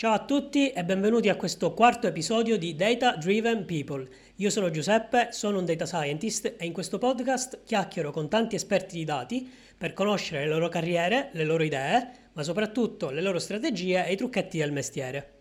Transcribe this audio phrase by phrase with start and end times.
[0.00, 4.08] Ciao a tutti e benvenuti a questo quarto episodio di Data Driven People.
[4.36, 8.96] Io sono Giuseppe, sono un data scientist e in questo podcast chiacchiero con tanti esperti
[8.96, 14.06] di dati per conoscere le loro carriere, le loro idee, ma soprattutto le loro strategie
[14.06, 15.32] e i trucchetti del mestiere.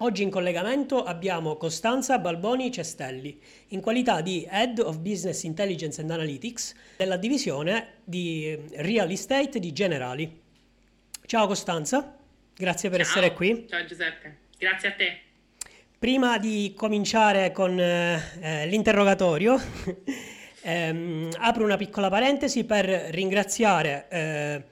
[0.00, 6.10] Oggi in collegamento abbiamo Costanza Balboni Cestelli, in qualità di Head of Business Intelligence and
[6.10, 10.42] Analytics della divisione di Real Estate di Generali.
[11.24, 12.17] Ciao Costanza.
[12.58, 13.08] Grazie per Ciao.
[13.08, 13.66] essere qui.
[13.68, 15.18] Ciao Giuseppe, grazie a te.
[15.96, 19.56] Prima di cominciare con eh, eh l'interrogatorio,
[20.62, 24.62] ehm, apro una piccola parentesi per ringraziare eh,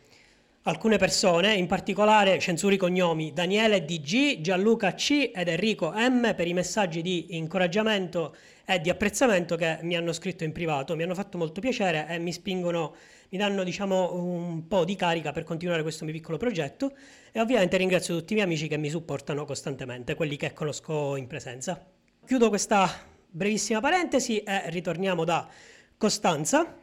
[0.63, 6.55] alcune persone, in particolare censuri cognomi Daniele DG, Gianluca C ed Enrico M per i
[6.55, 11.39] messaggi di incoraggiamento e di apprezzamento che mi hanno scritto in privato, mi hanno fatto
[11.39, 12.97] molto piacere e mi spingono,
[13.29, 16.93] mi danno diciamo un po' di carica per continuare questo mio piccolo progetto
[17.37, 21.27] e ovviamente ringrazio tutti i miei amici che mi supportano costantemente, quelli che conosco in
[21.27, 21.79] presenza.
[22.25, 22.91] Chiudo questa
[23.29, 25.47] brevissima parentesi e ritorniamo da
[25.99, 26.75] Costanza.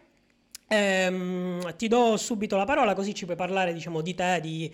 [0.68, 4.72] Ehm, ti do subito la parola così ci puoi parlare diciamo, di te, di,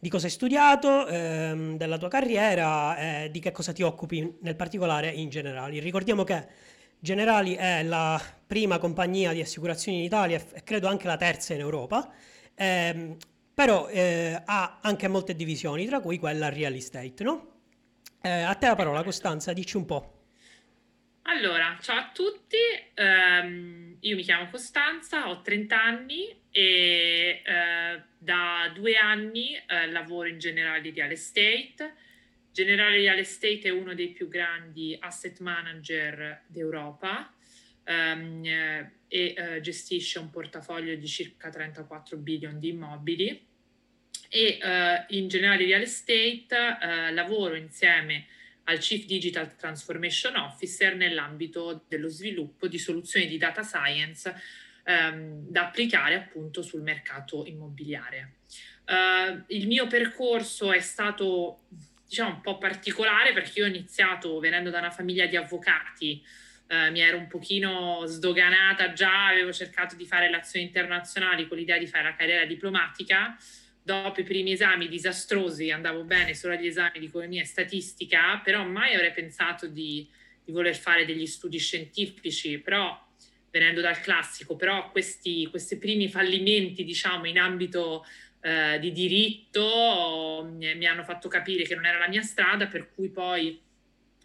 [0.00, 4.56] di cosa hai studiato, ehm, della tua carriera e di che cosa ti occupi nel
[4.56, 5.78] particolare in Generali.
[5.78, 6.44] Ricordiamo che
[6.98, 11.60] Generali è la prima compagnia di assicurazioni in Italia e credo anche la terza in
[11.60, 12.10] Europa,
[12.56, 13.16] ehm,
[13.60, 17.60] però eh, ha anche molte divisioni, tra cui quella real estate, no?
[18.22, 20.28] Eh, a te la parola Costanza, dici un po'.
[21.24, 22.56] Allora, ciao a tutti,
[22.96, 30.28] um, io mi chiamo Costanza, ho 30 anni e uh, da due anni uh, lavoro
[30.28, 31.96] in Generale Real Estate.
[32.50, 37.30] Generale Real Estate è uno dei più grandi asset manager d'Europa
[37.84, 38.42] um,
[39.06, 43.48] e uh, gestisce un portafoglio di circa 34 billion di immobili
[44.32, 44.58] e
[45.08, 46.78] in Generale Real Estate
[47.12, 48.26] lavoro insieme
[48.70, 54.32] al Chief Digital Transformation Officer nell'ambito dello sviluppo di soluzioni di data science
[54.84, 58.34] ehm, da applicare appunto sul mercato immobiliare.
[58.86, 61.60] Uh, il mio percorso è stato
[62.06, 66.22] diciamo un po' particolare perché io ho iniziato venendo da una famiglia di avvocati,
[66.68, 71.78] uh, mi ero un pochino sdoganata già, avevo cercato di fare relazioni internazionali con l'idea
[71.78, 73.36] di fare la carriera diplomatica
[73.82, 78.64] dopo i primi esami disastrosi andavo bene solo agli esami di economia e statistica, però
[78.64, 80.08] mai avrei pensato di,
[80.44, 83.08] di voler fare degli studi scientifici, però
[83.50, 88.04] venendo dal classico, però questi, questi primi fallimenti, diciamo, in ambito
[88.42, 92.92] eh, di diritto mi, mi hanno fatto capire che non era la mia strada, per
[92.94, 93.60] cui poi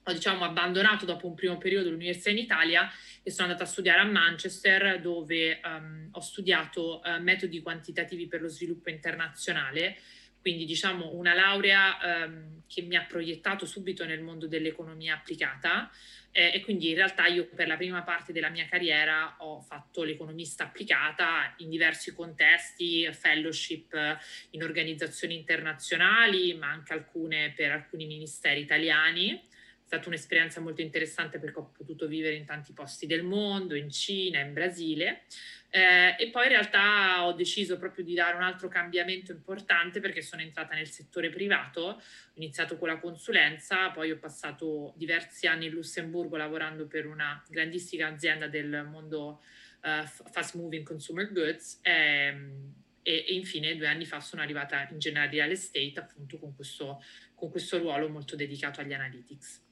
[0.07, 2.91] ho diciamo, abbandonato dopo un primo periodo l'università in Italia
[3.23, 8.41] e sono andata a studiare a Manchester dove um, ho studiato uh, metodi quantitativi per
[8.41, 9.97] lo sviluppo internazionale,
[10.39, 15.89] quindi diciamo una laurea um, che mi ha proiettato subito nel mondo dell'economia applicata
[16.31, 20.03] eh, e quindi in realtà io per la prima parte della mia carriera ho fatto
[20.03, 24.19] l'economista applicata in diversi contesti, fellowship
[24.51, 29.53] in organizzazioni internazionali, ma anche alcune per alcuni ministeri italiani
[29.85, 33.91] è stata un'esperienza molto interessante perché ho potuto vivere in tanti posti del mondo, in
[33.91, 35.25] Cina, in Brasile.
[35.69, 40.21] Eh, e poi in realtà ho deciso proprio di dare un altro cambiamento importante perché
[40.21, 42.01] sono entrata nel settore privato, ho
[42.35, 48.07] iniziato con la consulenza, poi ho passato diversi anni in Lussemburgo lavorando per una grandissima
[48.07, 49.43] azienda del mondo
[49.83, 52.73] uh, fast moving consumer goods ehm,
[53.03, 57.03] e, e, infine due anni fa sono arrivata in generale real estate appunto con questo,
[57.35, 59.64] con questo ruolo molto dedicato agli analytics.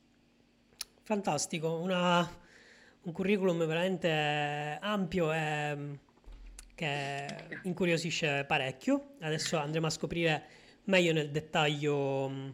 [1.06, 2.20] Fantastico, una,
[3.02, 5.94] un curriculum veramente ampio e mm,
[6.76, 7.28] che
[7.64, 9.16] incuriosisce parecchio.
[9.20, 10.44] Adesso andremo a scoprire
[10.86, 12.50] meglio nel dettaglio mm,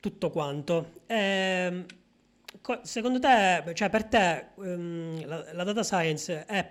[0.00, 1.02] tutto quanto.
[1.06, 1.86] E, ehm,
[2.82, 6.68] secondo te, cioè per te, um, la, la, data science è,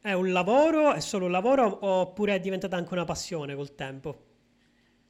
[0.00, 4.26] è, un lavoro, è solo un lavoro oppure è diventata anche una passione col tempo?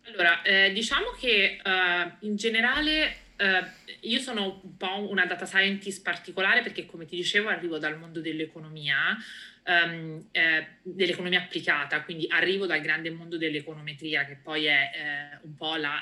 [0.05, 3.67] Allora, eh, diciamo che uh, in generale Uh,
[4.03, 8.21] io sono un po' una data scientist particolare perché, come ti dicevo, arrivo dal mondo
[8.21, 9.17] dell'economia,
[9.67, 15.57] um, eh, dell'economia applicata, quindi arrivo dal grande mondo dell'econometria, che poi è eh, un
[15.57, 16.01] po' la,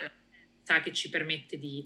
[0.66, 1.84] la che ci permette, di,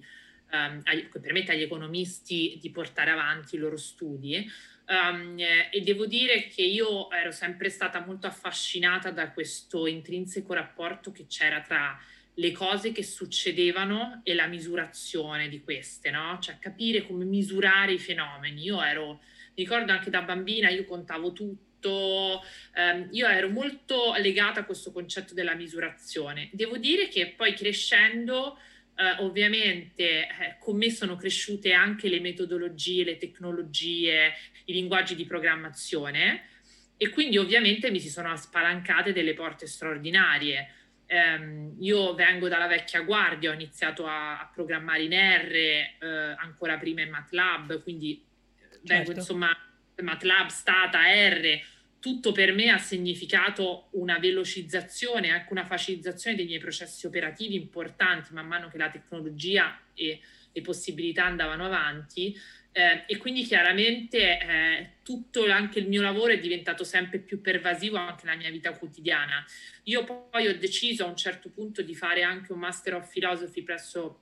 [0.50, 4.44] ai, che permette agli economisti di portare avanti i loro studi.
[4.86, 11.12] Um, e devo dire che io ero sempre stata molto affascinata da questo intrinseco rapporto
[11.12, 11.96] che c'era tra
[12.34, 16.38] le cose che succedevano e la misurazione di queste, no?
[16.40, 18.62] Cioè capire come misurare i fenomeni.
[18.62, 19.20] Io ero,
[19.54, 22.42] ricordo anche da bambina, io contavo tutto,
[22.75, 26.48] ehm, io ero molto legata a questo concetto della misurazione.
[26.52, 28.58] Devo dire che poi crescendo
[28.96, 34.32] eh, ovviamente eh, con me sono cresciute anche le metodologie, le tecnologie,
[34.66, 36.48] i linguaggi di programmazione
[36.96, 40.69] e quindi ovviamente mi si sono spalancate delle porte straordinarie.
[41.06, 46.78] Um, io vengo dalla vecchia guardia, ho iniziato a, a programmare in R, eh, ancora
[46.78, 48.24] prima in MATLAB, quindi
[48.58, 48.78] certo.
[48.82, 49.54] vengo insomma
[49.96, 51.60] MATLAB, Stata, R,
[52.04, 58.34] tutto per me ha significato una velocizzazione, anche una facilitazione dei miei processi operativi importanti
[58.34, 60.20] man mano che la tecnologia e
[60.52, 62.36] le possibilità andavano avanti.
[62.76, 67.98] Eh, e quindi chiaramente eh, tutto anche il mio lavoro è diventato sempre più pervasivo
[67.98, 69.46] anche nella mia vita quotidiana.
[69.84, 73.62] Io poi ho deciso a un certo punto di fare anche un Master of Philosophy
[73.62, 74.18] presso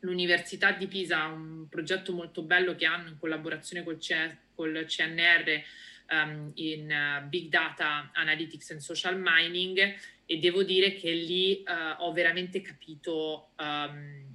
[0.00, 5.62] l'Università di Pisa, un progetto molto bello che hanno in collaborazione col, C- col CNR
[6.10, 9.96] um, in uh, Big Data Analytics and Social Mining
[10.26, 14.33] e devo dire che lì uh, ho veramente capito um,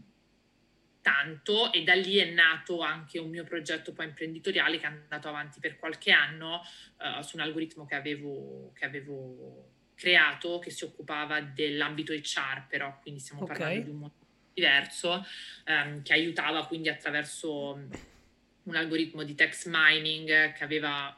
[1.09, 5.27] tanto e da lì è nato anche un mio progetto poi imprenditoriale che è andato
[5.27, 6.61] avanti per qualche anno
[6.97, 12.99] uh, su un algoritmo che avevo, che avevo creato che si occupava dell'ambito HR però,
[13.01, 13.57] quindi stiamo okay.
[13.57, 14.15] parlando di un mondo
[14.53, 15.25] diverso,
[15.65, 17.71] um, che aiutava quindi attraverso
[18.63, 21.17] un algoritmo di text mining che aveva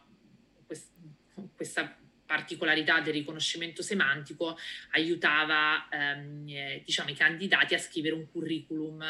[1.55, 4.57] questa particolarità del riconoscimento semantico
[4.91, 9.03] aiutava ehm, eh, diciamo, i candidati a scrivere un curriculum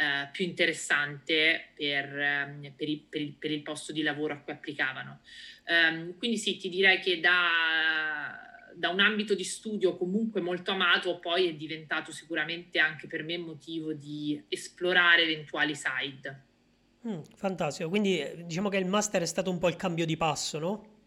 [0.00, 4.38] eh, più interessante per, ehm, per, il, per, il, per, il, posto di lavoro a
[4.38, 5.20] cui applicavano.
[5.66, 11.18] Um, quindi sì, ti direi che da, da, un ambito di studio comunque molto amato
[11.18, 16.44] poi è diventato sicuramente anche per me motivo di esplorare eventuali side.
[17.06, 20.16] Mm, fantastico, quindi eh, diciamo che il master è stato un po' il cambio di
[20.16, 20.99] passo, no?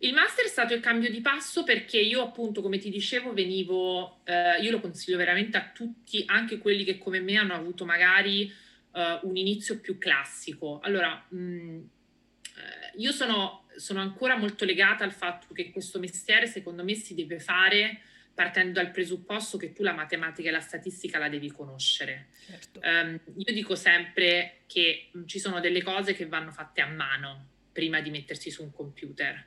[0.00, 4.20] Il master è stato il cambio di passo perché io appunto, come ti dicevo, venivo,
[4.24, 8.52] eh, io lo consiglio veramente a tutti, anche quelli che come me hanno avuto magari
[8.92, 10.78] eh, un inizio più classico.
[10.80, 16.46] Allora, mh, mm, eh, io sono, sono ancora molto legata al fatto che questo mestiere
[16.46, 18.02] secondo me si deve fare
[18.34, 22.28] partendo dal presupposto che tu la matematica e la statistica la devi conoscere.
[22.46, 22.80] Certo.
[22.84, 28.00] Um, io dico sempre che ci sono delle cose che vanno fatte a mano prima
[28.00, 29.44] di mettersi su un computer.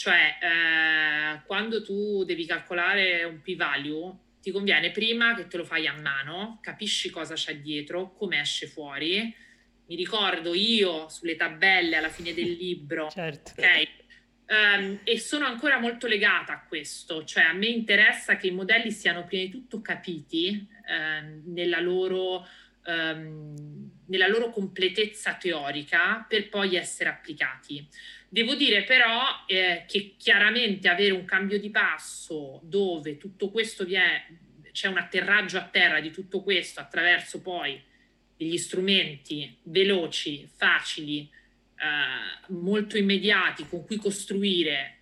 [0.00, 5.86] Cioè, eh, quando tu devi calcolare un p-value, ti conviene prima che te lo fai
[5.86, 9.30] a mano, capisci cosa c'è dietro, come esce fuori.
[9.88, 13.52] Mi ricordo io sulle tabelle alla fine del libro, certo.
[13.58, 13.88] ok?
[14.46, 18.90] Um, e sono ancora molto legata a questo, cioè a me interessa che i modelli
[18.92, 22.48] siano prima di tutto capiti eh, nella, loro,
[22.86, 27.86] um, nella loro completezza teorica per poi essere applicati.
[28.32, 34.38] Devo dire però eh, che chiaramente avere un cambio di passo dove tutto questo viene,
[34.70, 37.82] c'è un atterraggio a terra di tutto questo attraverso poi
[38.36, 41.28] degli strumenti veloci, facili,
[41.74, 44.98] eh, molto immediati con cui costruire,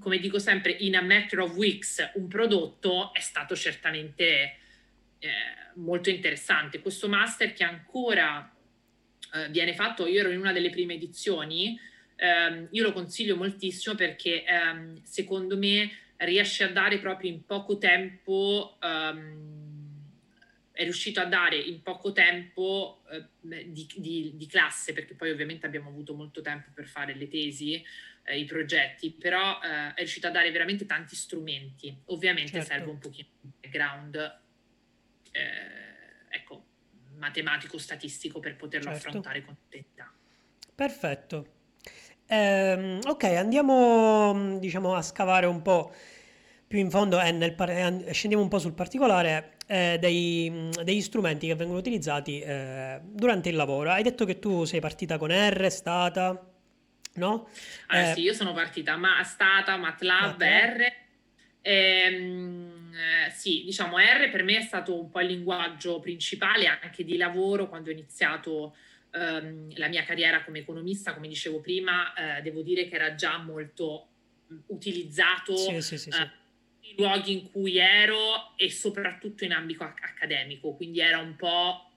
[0.00, 4.56] come dico sempre, in a matter of weeks un prodotto è stato certamente
[5.20, 5.30] eh,
[5.76, 6.80] molto interessante.
[6.80, 8.52] Questo master che ancora
[9.32, 11.78] eh, viene fatto, io ero in una delle prime edizioni,
[12.24, 17.76] ehm, io lo consiglio moltissimo perché ehm, secondo me riesce a dare proprio in poco
[17.76, 19.52] tempo, ehm,
[20.72, 25.66] è riuscito a dare in poco tempo eh, di, di, di, classe, perché poi ovviamente
[25.66, 27.82] abbiamo avuto molto tempo per fare le tesi,
[28.24, 31.96] eh, i progetti, però eh, è riuscito a dare veramente tanti strumenti.
[32.06, 32.66] Ovviamente certo.
[32.66, 34.40] serve un pochino di background,
[35.30, 36.64] eh, ecco,
[37.16, 39.08] matematico-statistico per poterlo certo.
[39.08, 40.12] affrontare con intensità.
[40.74, 41.62] Perfetto.
[42.26, 45.92] Ehm, ok, andiamo diciamo, a scavare un po'
[46.66, 51.46] più in fondo e nel par- scendiamo un po' sul particolare eh, dei, degli strumenti
[51.46, 53.90] che vengono utilizzati eh, durante il lavoro.
[53.90, 56.50] Hai detto che tu sei partita con R, è stata,
[57.14, 57.48] no?
[57.88, 60.78] Ah, eh, sì, io sono partita ma stata MATLAB, MATLAB.
[60.78, 60.92] R.
[61.66, 67.04] Ehm, eh, sì, diciamo R per me è stato un po' il linguaggio principale anche
[67.04, 68.74] di lavoro quando ho iniziato
[69.14, 73.38] ehm, la mia carriera come economista, come dicevo prima, eh, devo dire che era già
[73.38, 74.08] molto
[74.66, 76.30] utilizzato sì, sì, sì, eh,
[76.80, 81.90] nei luoghi in cui ero e soprattutto in ambito accademico, quindi era un po',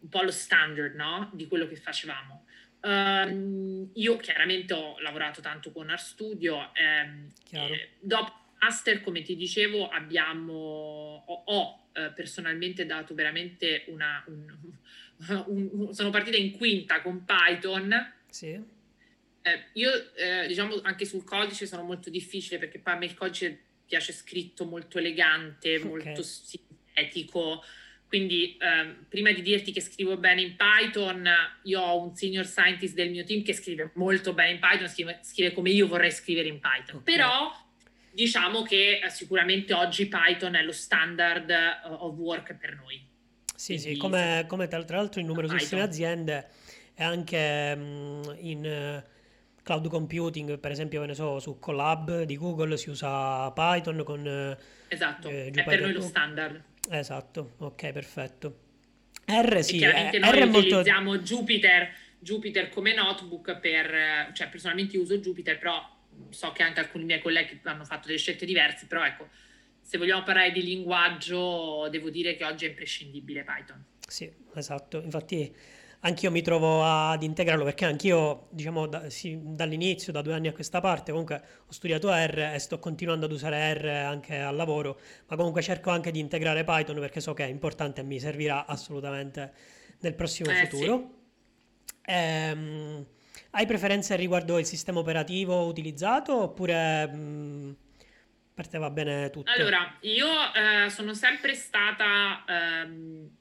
[0.00, 1.30] un po lo standard no?
[1.34, 2.46] di quello che facevamo.
[2.84, 9.88] Um, io chiaramente ho lavorato tanto con RStudio, ehm, eh, dopo master, come ti dicevo,
[9.88, 14.52] abbiamo, ho, ho eh, personalmente dato veramente una, un,
[15.46, 18.12] un, sono partita in quinta con Python.
[18.28, 18.48] Sì.
[19.44, 23.14] Eh, io, eh, diciamo, anche sul codice sono molto difficile perché poi a me il
[23.14, 25.88] codice piace scritto molto elegante, okay.
[25.88, 27.62] molto sintetico,
[28.12, 31.26] quindi ehm, prima di dirti che scrivo bene in Python,
[31.62, 35.20] io ho un senior scientist del mio team che scrive molto bene in Python, scrive,
[35.22, 37.00] scrive come io vorrei scrivere in Python.
[37.00, 37.14] Okay.
[37.14, 37.50] Però
[38.10, 43.02] diciamo che eh, sicuramente oggi Python è lo standard uh, of work per noi.
[43.62, 45.88] Sì, Quindi, sì, come, come, tra l'altro in numerosissime Python.
[45.88, 46.48] aziende
[46.94, 49.04] e anche um, in...
[49.04, 49.10] Uh,
[49.62, 54.26] cloud computing, per esempio, ne so, su Colab di Google si usa Python con...
[54.26, 56.60] Eh, esatto, eh, è per noi lo standard.
[56.90, 58.58] Esatto, ok, perfetto.
[59.26, 61.22] R sì, e chiaramente eh, noi R utilizziamo molto...
[61.22, 65.80] Jupyter, Jupyter come notebook per, cioè personalmente uso Jupyter, però
[66.30, 69.28] so che anche alcuni miei colleghi hanno fatto delle scelte diverse, però ecco,
[69.82, 73.84] se vogliamo parlare di linguaggio, devo dire che oggi è imprescindibile Python.
[74.06, 75.54] Sì, esatto, infatti
[76.04, 80.52] anch'io mi trovo ad integrarlo perché anch'io, diciamo, da, sì, dall'inizio, da due anni a
[80.52, 84.98] questa parte, comunque ho studiato R e sto continuando ad usare R anche al lavoro,
[85.28, 88.66] ma comunque cerco anche di integrare Python perché so che è importante e mi servirà
[88.66, 89.52] assolutamente
[90.00, 91.10] nel prossimo eh, futuro.
[91.84, 91.90] Sì.
[92.04, 93.06] Ehm,
[93.50, 97.72] hai preferenze riguardo il sistema operativo utilizzato oppure mh, mm,
[98.54, 99.50] per te va bene tutto?
[99.50, 102.44] Allora, io eh, sono sempre stata...
[102.46, 103.40] Ehm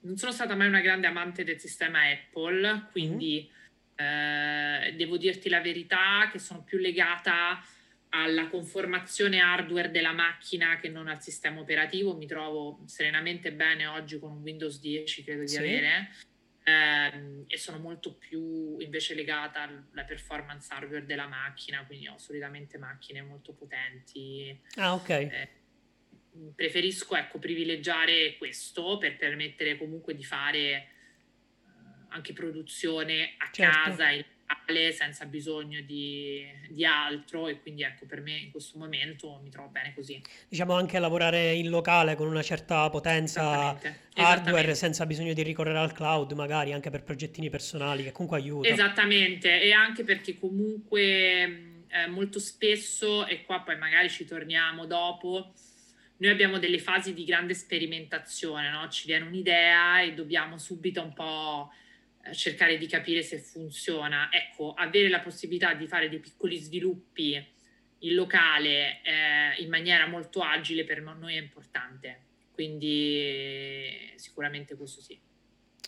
[0.00, 4.04] non sono stata mai una grande amante del sistema Apple, quindi mm.
[4.04, 7.62] eh, devo dirti la verità che sono più legata
[8.10, 12.16] alla conformazione hardware della macchina che non al sistema operativo.
[12.16, 15.58] Mi trovo serenamente bene oggi con un Windows 10, credo di sì.
[15.58, 16.10] avere.
[16.68, 22.76] Eh, e sono molto più invece legata alla performance hardware della macchina, quindi ho solitamente
[22.76, 24.60] macchine molto potenti.
[24.74, 25.08] Ah, ok.
[25.08, 25.48] Eh,
[26.54, 30.88] preferisco ecco, privilegiare questo per permettere comunque di fare
[31.62, 33.78] uh, anche produzione a certo.
[33.78, 38.78] casa in locale senza bisogno di, di, altro e quindi ecco per me in questo
[38.78, 40.20] momento mi trovo bene così.
[40.48, 43.86] Diciamo anche lavorare in locale con una certa potenza Esattamente.
[44.14, 44.74] hardware Esattamente.
[44.74, 48.68] senza bisogno di ricorrere al cloud magari anche per progettini personali che comunque aiuta.
[48.68, 51.02] Esattamente e anche perché comunque
[51.88, 55.52] eh, molto spesso e qua poi magari ci torniamo dopo
[56.20, 58.88] noi abbiamo delle fasi di grande sperimentazione, no?
[58.88, 61.70] ci viene un'idea e dobbiamo subito un po'
[62.32, 64.28] cercare di capire se funziona.
[64.32, 67.56] Ecco, avere la possibilità di fare dei piccoli sviluppi
[68.00, 75.18] in locale eh, in maniera molto agile per noi è importante, quindi sicuramente questo sì.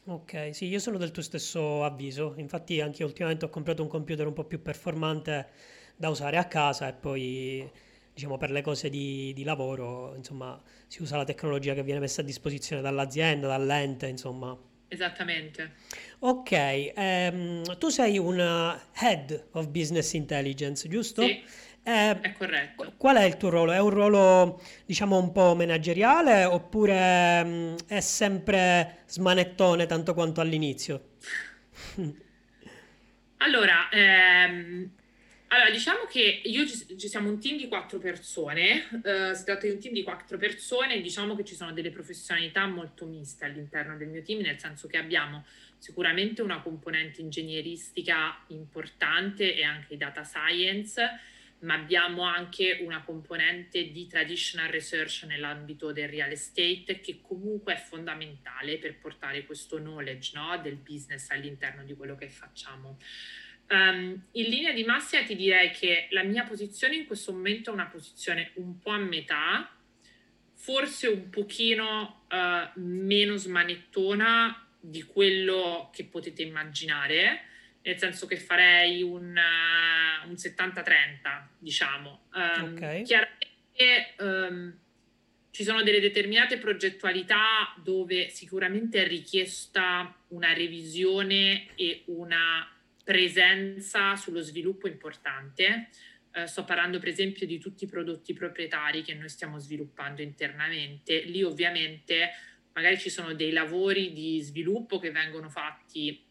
[0.06, 4.26] Ok, sì, io sono del tuo stesso avviso, infatti anche ultimamente ho comprato un computer
[4.26, 5.48] un po' più performante
[5.94, 7.70] da usare a casa e poi
[8.12, 12.22] diciamo, per le cose di, di, lavoro, insomma, si usa la tecnologia che viene messa
[12.22, 14.58] a disposizione dall'azienda, dall'ente, insomma.
[14.92, 15.74] Esattamente.
[16.18, 21.22] Ok, ehm, tu sei una Head of Business Intelligence, giusto?
[21.22, 21.40] Sì,
[21.84, 22.94] eh, è corretto.
[22.96, 23.70] Qual è il tuo ruolo?
[23.70, 30.40] È un ruolo, diciamo, un po' manageriale oppure mh, mm, è sempre smanettone tanto quanto
[30.40, 31.10] all'inizio?
[33.38, 34.90] allora, ehm,
[35.52, 39.66] allora, diciamo che io ci, ci siamo un team di quattro persone, uh, si tratta
[39.66, 43.96] di un team di quattro persone diciamo che ci sono delle professionalità molto miste all'interno
[43.96, 45.44] del mio team, nel senso che abbiamo
[45.76, 51.02] sicuramente una componente ingegneristica importante e anche data science,
[51.60, 57.76] ma abbiamo anche una componente di traditional research nell'ambito del real estate che comunque è
[57.76, 62.98] fondamentale per portare questo knowledge no, del business all'interno di quello che facciamo.
[63.70, 67.72] Um, in linea di massima ti direi che la mia posizione in questo momento è
[67.72, 69.70] una posizione un po' a metà,
[70.54, 77.44] forse un pochino uh, meno smanettona di quello che potete immaginare,
[77.82, 82.22] nel senso che farei un, uh, un 70-30, diciamo.
[82.34, 83.04] Um, okay.
[83.04, 84.78] Chiaramente um,
[85.52, 92.68] ci sono delle determinate progettualità dove sicuramente è richiesta una revisione e una
[93.10, 95.88] presenza sullo sviluppo importante.
[96.32, 101.22] Eh, sto parlando per esempio di tutti i prodotti proprietari che noi stiamo sviluppando internamente.
[101.22, 102.30] Lì ovviamente
[102.72, 106.24] magari ci sono dei lavori di sviluppo che vengono fatti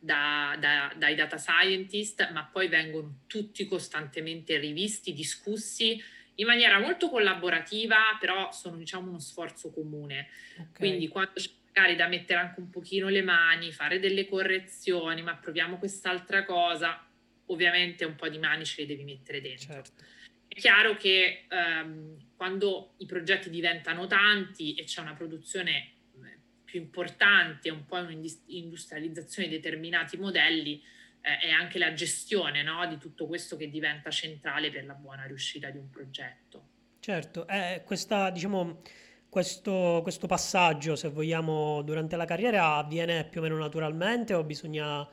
[0.00, 6.02] da, da, dai data scientist, ma poi vengono tutti costantemente rivisti, discussi
[6.36, 10.28] in maniera molto collaborativa, però sono diciamo uno sforzo comune.
[10.54, 10.72] Okay.
[10.72, 15.36] Quindi quando c'è magari da mettere anche un pochino le mani, fare delle correzioni, ma
[15.36, 17.06] proviamo quest'altra cosa,
[17.46, 19.72] ovviamente un po' di mani ce le devi mettere dentro.
[19.72, 20.04] Certo.
[20.48, 26.80] È chiaro che um, quando i progetti diventano tanti e c'è una produzione eh, più
[26.80, 30.82] importante, un po' un'industrializzazione di determinati modelli,
[31.20, 35.26] eh, è anche la gestione no, di tutto questo che diventa centrale per la buona
[35.26, 36.66] riuscita di un progetto.
[37.00, 38.82] Certo, eh, questa diciamo
[39.28, 44.96] questo, questo passaggio, se vogliamo, durante la carriera avviene più o meno naturalmente o bisogna,
[44.96, 45.08] non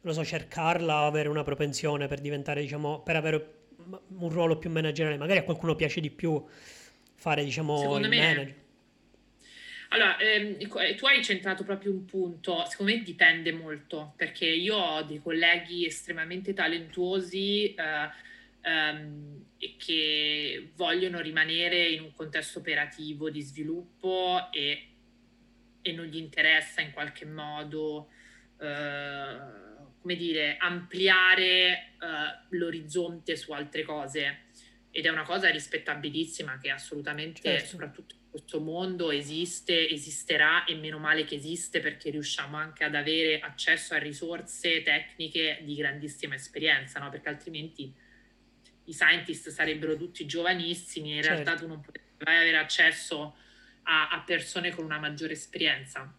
[0.00, 3.54] lo so, cercarla o avere una propensione per diventare, diciamo, per avere
[4.18, 5.18] un ruolo più manageriale?
[5.18, 6.42] Magari a qualcuno piace di più
[7.14, 8.18] fare, diciamo, Secondo il me...
[8.18, 8.54] manager.
[9.90, 14.76] Allora, ehm, eh, tu hai centrato proprio un punto, secondo me dipende molto, perché io
[14.76, 17.74] ho dei colleghi estremamente talentuosi eh,
[18.62, 24.88] ehm, e che vogliono rimanere in un contesto operativo di sviluppo e,
[25.82, 28.10] e non gli interessa in qualche modo,
[28.60, 29.36] eh,
[30.00, 31.86] come dire, ampliare eh,
[32.50, 34.46] l'orizzonte su altre cose.
[34.90, 37.66] Ed è una cosa rispettabilissima che assolutamente, certo.
[37.66, 43.40] soprattutto questo mondo esiste, esisterà e meno male che esiste perché riusciamo anche ad avere
[43.40, 47.10] accesso a risorse tecniche di grandissima esperienza, no?
[47.10, 47.92] perché altrimenti
[48.88, 51.42] i scientist sarebbero tutti giovanissimi e in certo.
[51.42, 53.36] realtà tu non potrai avere accesso
[53.84, 56.12] a, a persone con una maggiore esperienza.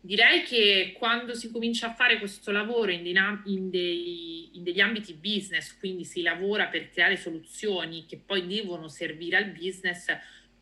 [0.00, 4.78] Direi che quando si comincia a fare questo lavoro in, dinam- in, dei, in, degli
[4.78, 10.06] ambiti business, quindi si lavora per creare soluzioni che poi devono servire al business,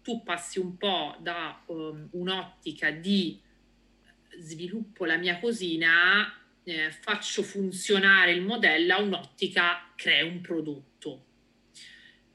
[0.02, 3.38] tu passi un po' da um, un'ottica di
[4.38, 6.32] sviluppo la mia cosina,
[6.64, 10.93] eh, faccio funzionare il modello a un'ottica creo un prodotto.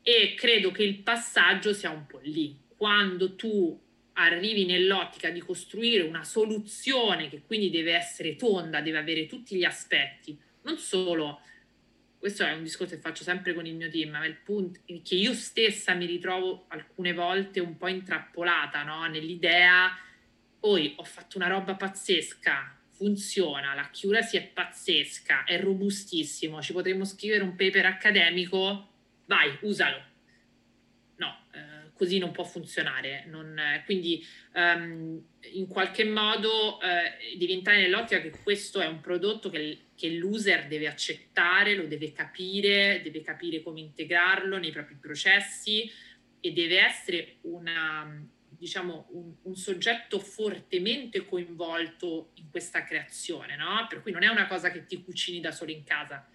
[0.02, 2.58] E credo che il passaggio sia un po' lì.
[2.76, 3.80] Quando tu
[4.14, 9.64] arrivi nell'ottica di costruire una soluzione che quindi deve essere tonda, deve avere tutti gli
[9.64, 11.42] aspetti, non solo
[12.20, 15.02] questo è un discorso che faccio sempre con il mio team, ma il punto è
[15.02, 19.08] che io stessa mi ritrovo alcune volte un po' intrappolata no?
[19.08, 19.98] nell'idea,
[20.60, 27.06] poi ho fatto una roba pazzesca, funziona, la chiura è pazzesca, è robustissimo, ci potremmo
[27.06, 28.89] scrivere un paper accademico,
[29.30, 30.04] vai, usalo.
[31.18, 33.26] No, eh, così non può funzionare.
[33.28, 39.50] Non, eh, quindi um, in qualche modo eh, diventare nell'ottica che questo è un prodotto
[39.50, 45.92] che che l'user deve accettare, lo deve capire, deve capire come integrarlo nei propri processi
[46.40, 53.88] e deve essere una, diciamo, un, un, soggetto fortemente coinvolto in questa creazione, no?
[53.90, 56.26] Per cui non è una cosa che ti cucini da solo in casa.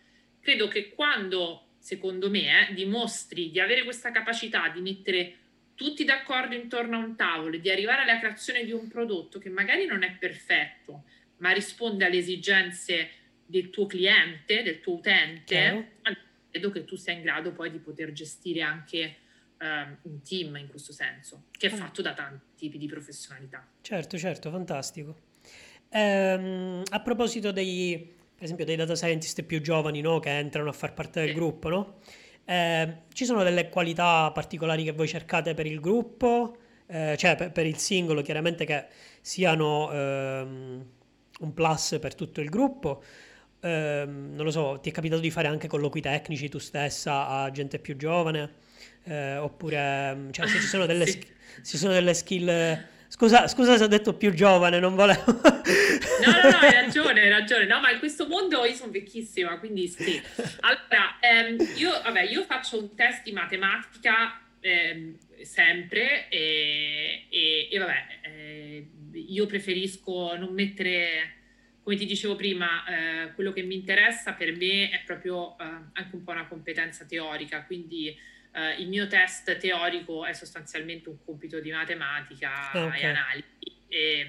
[0.40, 5.36] Credo che quando, secondo me, eh, dimostri di avere questa capacità di mettere
[5.74, 9.50] tutti d'accordo intorno a un tavolo e di arrivare alla creazione di un prodotto che
[9.50, 11.04] magari non è perfetto,
[11.38, 13.10] ma risponde alle esigenze
[13.44, 15.58] del tuo cliente, del tuo utente,
[16.00, 19.16] allora credo che tu sia in grado poi di poter gestire anche
[19.58, 21.76] um, un team in questo senso, che è ah.
[21.76, 23.68] fatto da tanti tipi di professionalità.
[23.82, 25.18] Certo, certo, fantastico.
[25.90, 30.72] Ehm, a proposito dei, per esempio, dei data scientist più giovani no, che entrano a
[30.72, 31.94] far parte del gruppo, no?
[32.44, 37.52] eh, ci sono delle qualità particolari che voi cercate per il gruppo, eh, cioè per,
[37.52, 38.86] per, il singolo, chiaramente che
[39.20, 40.86] siano ehm,
[41.40, 43.02] un plus per tutto il gruppo,
[43.60, 47.50] ehm, non lo so, ti è capitato di fare anche colloqui tecnici tu stessa a
[47.50, 48.62] gente più giovane?
[49.04, 51.22] Eh, oppure, mm, cioè, se ci sono delle, sì.
[51.64, 52.92] ci sono delle skill...
[53.08, 55.22] Scusa, scusa, se ho detto più giovane, non volevo...
[56.20, 57.64] no, no, no, hai ragione, hai ragione.
[57.66, 60.20] No, ma in questo mondo io sono vecchissima, quindi sì.
[60.60, 67.78] Allora, ehm, io, vabbè, io faccio un test di matematica ehm, sempre e, e, e
[67.78, 71.34] vabbè, eh, io preferisco non mettere
[71.84, 76.16] come ti dicevo prima, eh, quello che mi interessa per me è proprio eh, anche
[76.16, 78.08] un po' una competenza teorica, quindi
[78.52, 83.02] eh, il mio test teorico è sostanzialmente un compito di matematica okay.
[83.02, 83.44] e analisi,
[83.88, 84.28] e, ehm,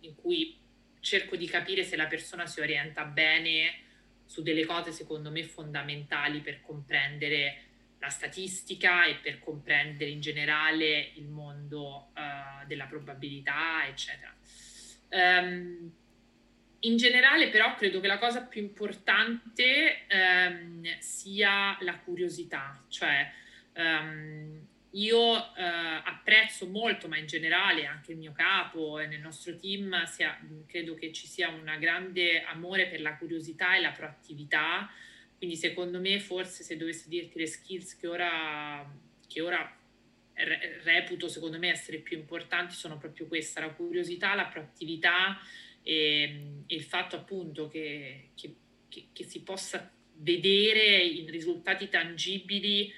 [0.00, 0.58] in cui
[1.00, 3.88] cerco di capire se la persona si orienta bene
[4.24, 7.64] su delle cose secondo me fondamentali per comprendere
[7.98, 14.34] la statistica e per comprendere in generale il mondo uh, della probabilità, eccetera.
[15.10, 15.92] Um,
[16.82, 23.30] in generale però credo che la cosa più importante um, sia la curiosità, cioè
[23.74, 29.56] um, io uh, apprezzo molto, ma in generale anche il mio capo e nel nostro
[29.56, 34.90] team sia, credo che ci sia un grande amore per la curiosità e la proattività.
[35.36, 38.84] Quindi secondo me forse se dovessi dirti le skills che ora,
[39.26, 39.76] che ora
[40.82, 45.38] reputo secondo me essere più importanti sono proprio questa, la curiosità, la proattività
[45.82, 48.54] e, e il fatto appunto che, che,
[49.12, 52.92] che, si possa vedere in risultati tangibili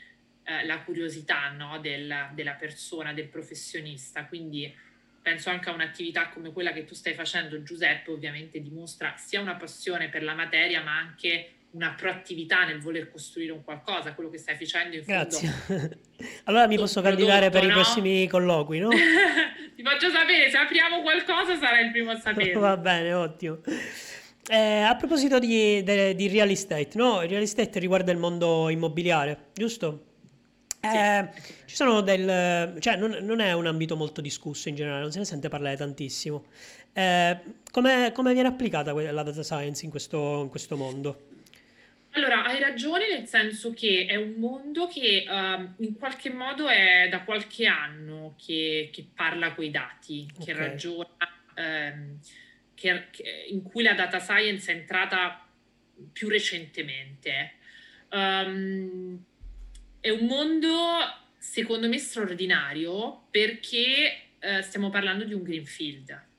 [0.44, 4.26] eh, la curiosità no, del, della persona, del professionista.
[4.26, 4.74] Quindi
[5.22, 9.54] penso anche a un'attività come quella che tu stai facendo, Giuseppe, ovviamente dimostra sia una
[9.54, 14.38] passione per la materia, ma anche una proattività nel voler costruire un qualcosa, quello che
[14.38, 15.20] stai facendo in fondo.
[15.20, 15.98] Grazie.
[16.44, 17.70] allora mi posso candidare per no?
[17.70, 18.88] i prossimi colloqui, no?
[19.74, 22.52] Ti faccio sapere, se apriamo qualcosa sarai il primo a sapere.
[22.58, 23.60] Va bene, ottimo.
[24.48, 27.22] Eh, a proposito di, de, di, real estate, no?
[27.22, 30.10] Il real estate riguarda il mondo immobiliare, giusto?
[30.84, 31.28] Eh,
[31.66, 32.76] ci sono del...
[32.80, 35.76] cioè non, non, è un ambito molto discusso in generale, non se ne sente parlare
[35.76, 36.46] tantissimo.
[36.92, 37.38] Eh,
[37.70, 41.28] come, come viene applicata la data science in questo, in questo mondo?
[42.14, 47.08] Allora, hai ragione nel senso che è un mondo che uh, in qualche modo è
[47.08, 50.44] da qualche anno che, che parla coi dati, okay.
[50.44, 51.08] che ragiona,
[51.56, 52.18] um,
[52.74, 55.46] che, che, in cui la data science è entrata
[56.12, 57.52] più recentemente.
[58.10, 59.24] Um,
[60.02, 60.68] è un mondo,
[61.38, 66.30] secondo me, straordinario perché uh, stiamo parlando di un greenfield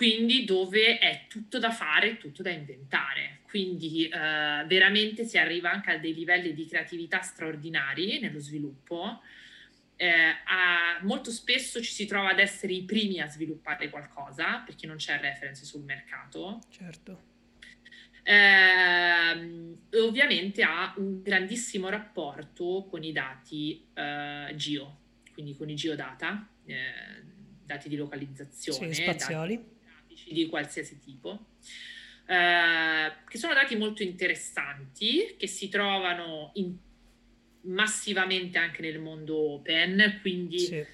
[0.00, 3.40] quindi dove è tutto da fare, tutto da inventare.
[3.42, 9.20] Quindi eh, veramente si arriva anche a dei livelli di creatività straordinari nello sviluppo.
[9.96, 14.86] Eh, a, molto spesso ci si trova ad essere i primi a sviluppare qualcosa perché
[14.86, 16.60] non c'è reference sul mercato.
[16.70, 17.29] Certo.
[18.22, 24.98] Eh, ovviamente ha un grandissimo rapporto con i dati eh, geo,
[25.32, 26.74] quindi con i geodata, eh,
[27.64, 28.92] dati di localizzazione.
[28.92, 29.56] Sì, spaziali.
[29.56, 31.46] Dati di qualsiasi tipo,
[32.26, 36.76] eh, che sono dati molto interessanti, che si trovano in,
[37.62, 40.84] massivamente anche nel mondo open, quindi sì.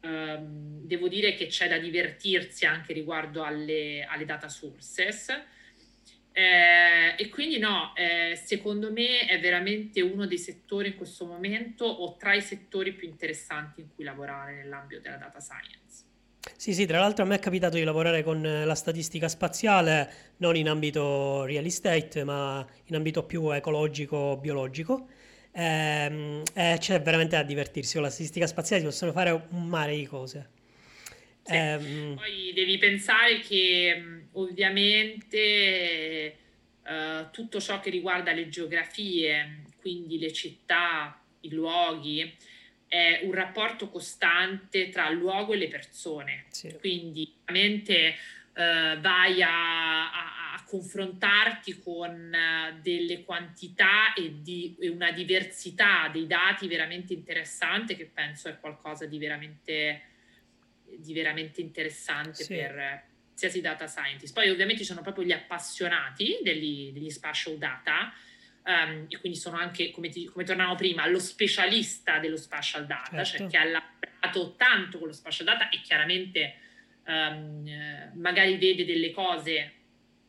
[0.00, 5.26] ehm, devo dire che c'è da divertirsi anche riguardo alle, alle data sources.
[6.38, 11.84] Eh, e quindi no, eh, secondo me è veramente uno dei settori in questo momento
[11.84, 16.04] o tra i settori più interessanti in cui lavorare nell'ambito della data science.
[16.54, 20.34] Sì, sì, tra l'altro a me è capitato di lavorare con eh, la statistica spaziale,
[20.36, 25.08] non in ambito real estate, ma in ambito più ecologico, biologico.
[25.50, 29.96] Ehm, e c'è veramente da divertirsi con la statistica spaziale, si possono fare un mare
[29.96, 30.50] di cose.
[31.48, 31.54] Sì.
[31.54, 36.36] Ehm, Poi devi pensare che ovviamente
[36.84, 42.36] uh, tutto ciò che riguarda le geografie, quindi le città, i luoghi,
[42.86, 46.44] è un rapporto costante tra il luogo e le persone.
[46.50, 46.76] Sì.
[46.78, 48.16] Quindi ovviamente
[48.58, 56.08] eh, vai a, a, a, confrontarti con uh, delle quantità e, di, e, una diversità
[56.12, 60.02] dei dati veramente interessante che penso è qualcosa di veramente,
[60.96, 62.54] di veramente interessante sì.
[62.54, 63.06] per
[63.38, 64.34] qualsiasi data scientist.
[64.34, 68.12] Poi ovviamente ci sono proprio gli appassionati degli, degli spatial data
[68.64, 73.22] um, e quindi sono anche, come, ti, come tornavo prima, lo specialista dello spatial data,
[73.22, 73.42] cioè certo.
[73.42, 76.54] cioè che ha lavorato tanto con lo spatial data e chiaramente
[77.06, 79.72] um, magari vede delle cose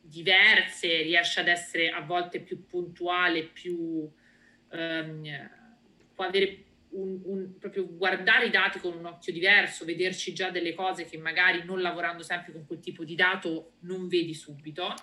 [0.01, 4.09] diverse, riesce ad essere a volte più puntuale, più
[4.69, 5.49] um,
[6.13, 10.73] può avere un, un, proprio guardare i dati con un occhio diverso, vederci già delle
[10.73, 14.93] cose che magari non lavorando sempre con quel tipo di dato non vedi subito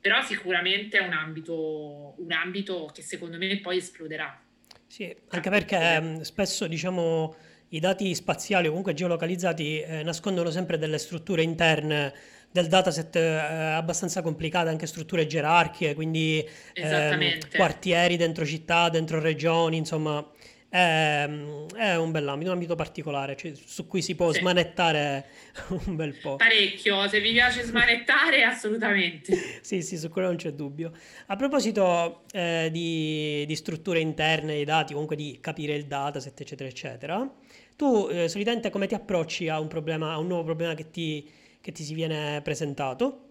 [0.00, 4.40] però sicuramente è un ambito, un ambito che secondo me poi esploderà.
[4.86, 7.34] Sì, anche perché mm, spesso diciamo
[7.68, 12.12] i dati spaziali o comunque geolocalizzati eh, nascondono sempre delle strutture interne
[12.50, 19.76] del dataset eh, abbastanza complicate, anche strutture gerarchiche, quindi eh, quartieri dentro città, dentro regioni,
[19.76, 20.26] insomma
[20.70, 21.28] è,
[21.74, 24.38] è un bell'ambito, un ambito particolare cioè, su cui si può sì.
[24.38, 25.26] smanettare
[25.86, 26.36] un bel po'.
[26.36, 29.36] Parecchio, se vi piace smanettare assolutamente.
[29.60, 30.92] sì, sì, su quello non c'è dubbio.
[31.26, 36.68] A proposito eh, di, di, strutture interne dei dati, comunque di capire il dataset, eccetera,
[36.68, 37.30] eccetera,
[37.74, 41.28] tu eh, solitamente come ti approcci a un problema, a un nuovo problema che ti,
[41.60, 43.24] che ti si viene presentato?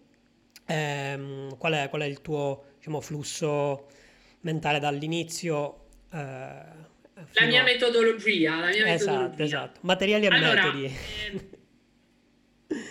[0.65, 3.87] Eh, qual, è, qual, è, il tuo diciamo, flusso
[4.41, 5.85] mentale dall'inizio?
[7.33, 9.43] La mia metodologia, la mia esatto, metodologia.
[9.43, 10.85] Esatto, materiali e allora, metodi.
[10.85, 11.49] Eh,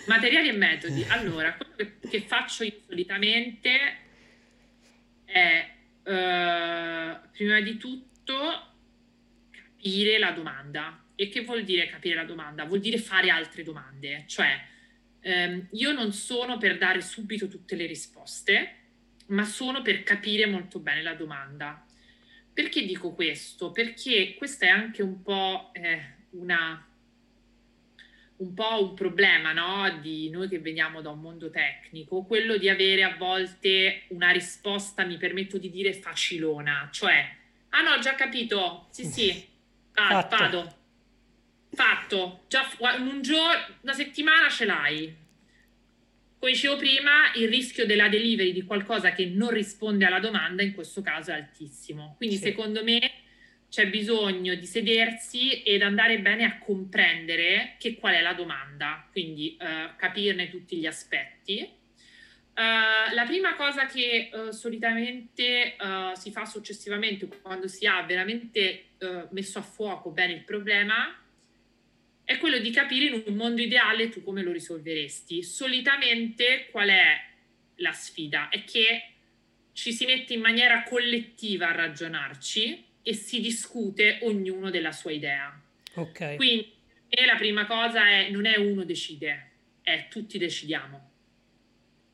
[0.07, 1.05] materiali e metodi.
[1.09, 3.97] Allora, quello che, che faccio io solitamente
[5.25, 5.71] è,
[6.03, 8.73] eh, prima di tutto,
[9.51, 11.05] capire la domanda.
[11.15, 12.65] E che vuol dire capire la domanda?
[12.65, 14.25] Vuol dire fare altre domande.
[14.27, 14.61] Cioè,
[15.21, 18.75] ehm, io non sono per dare subito tutte le risposte,
[19.29, 21.83] ma sono per capire molto bene la domanda
[22.59, 23.71] perché dico questo?
[23.71, 26.85] Perché questo è anche un po' eh, una,
[28.39, 30.01] un po' un problema no?
[30.01, 35.05] di noi che veniamo da un mondo tecnico, quello di avere a volte una risposta,
[35.05, 37.33] mi permetto di dire, facilona, cioè,
[37.69, 39.47] ah no, ho già capito, sì sì,
[39.95, 40.77] vado, fatto, vado.
[41.71, 42.45] fatto.
[42.49, 42.67] già
[42.99, 45.17] in un giorno, una settimana ce l'hai.
[46.39, 50.73] Come dicevo prima, il rischio della delivery di qualcosa che non risponde alla domanda in
[50.73, 52.15] questo caso è altissimo.
[52.17, 52.43] Quindi sì.
[52.43, 53.11] secondo me
[53.69, 59.57] c'è bisogno di sedersi ed andare bene a comprendere che qual è la domanda, quindi
[59.61, 61.77] uh, capirne tutti gli aspetti.
[62.55, 65.77] Uh, la prima cosa che uh, solitamente
[66.15, 68.85] si fa successivamente quando si ha veramente
[69.31, 71.17] messo a fuoco bene il problema
[72.29, 75.43] è quello di capire in un mondo ideale tu come lo risolveresti.
[75.43, 77.25] Solitamente qual è
[77.77, 78.51] la sfida?
[78.51, 79.13] È che
[79.73, 85.59] ci si mette in maniera collettiva a ragionarci e si discute ognuno della sua idea.
[85.95, 86.37] Ok.
[86.37, 86.71] Quindi
[87.25, 91.11] la prima cosa è non è uno decide, è tutti decidiamo.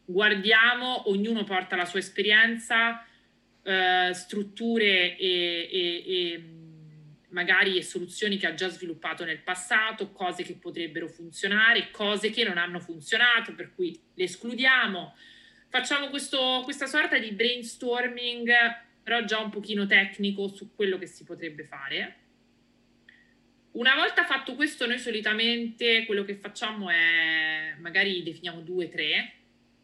[0.05, 3.05] Guardiamo, ognuno porta la sua esperienza,
[3.65, 6.45] eh, strutture e, e, e
[7.35, 12.57] magari soluzioni che ha già sviluppato nel passato, cose che potrebbero funzionare, cose che non
[12.57, 15.15] hanno funzionato, per cui le escludiamo.
[15.69, 18.51] Facciamo questo, questa sorta di brainstorming,
[19.03, 22.17] però già un pochino tecnico su quello che si potrebbe fare.
[23.73, 29.33] Una volta fatto questo, noi solitamente quello che facciamo è magari definiamo due, tre,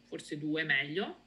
[0.07, 1.25] forse due meglio,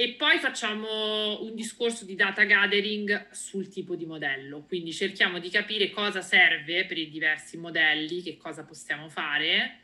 [0.00, 5.50] e poi facciamo un discorso di data gathering sul tipo di modello, quindi cerchiamo di
[5.50, 9.80] capire cosa serve per i diversi modelli, che cosa possiamo fare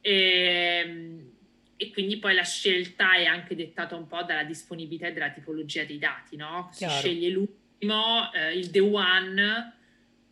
[0.00, 1.30] e, ehm,
[1.76, 5.84] e quindi poi la scelta è anche dettata un po' dalla disponibilità e dalla tipologia
[5.84, 6.68] dei dati, no?
[6.72, 6.98] Si Chiaro.
[6.98, 9.74] sceglie l'ultimo, eh, il the one,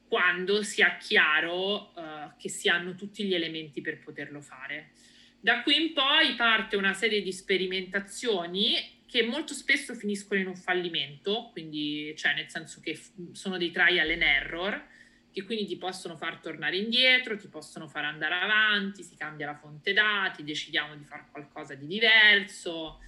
[0.08, 4.90] quando si ha chiaro eh, che si hanno tutti gli elementi per poterlo fare.
[5.38, 10.56] Da qui in poi parte una serie di sperimentazioni che molto spesso finiscono in un
[10.56, 12.98] fallimento, quindi cioè nel senso che
[13.30, 14.86] sono dei trial and error,
[15.30, 19.54] che quindi ti possono far tornare indietro, ti possono far andare avanti, si cambia la
[19.54, 22.98] fonte dati, decidiamo di fare qualcosa di diverso,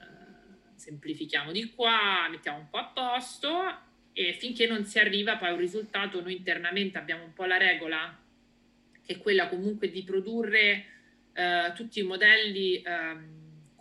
[0.00, 3.78] eh, semplifichiamo di qua, mettiamo un po' a posto
[4.14, 7.56] e finché non si arriva poi a un risultato, noi internamente abbiamo un po' la
[7.56, 8.20] regola,
[9.00, 10.86] che è quella comunque di produrre
[11.34, 12.82] eh, tutti i modelli.
[12.82, 13.35] Eh,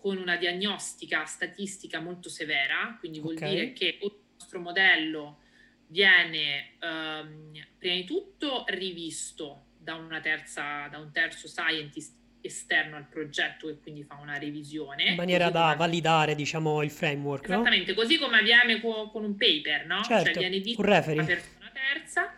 [0.05, 3.49] con una diagnostica statistica molto severa, quindi vuol okay.
[3.49, 5.39] dire che il nostro modello
[5.87, 13.67] viene um, prima di tutto rivisto da, terza, da un terzo scientist esterno al progetto
[13.67, 15.05] e quindi fa una revisione.
[15.05, 15.75] In maniera da come...
[15.77, 17.45] validare, diciamo, il framework.
[17.45, 17.97] Esattamente, no?
[17.97, 20.03] così come avviene con, con un paper, no?
[20.03, 22.31] Certo, cioè viene visto da una persona terza.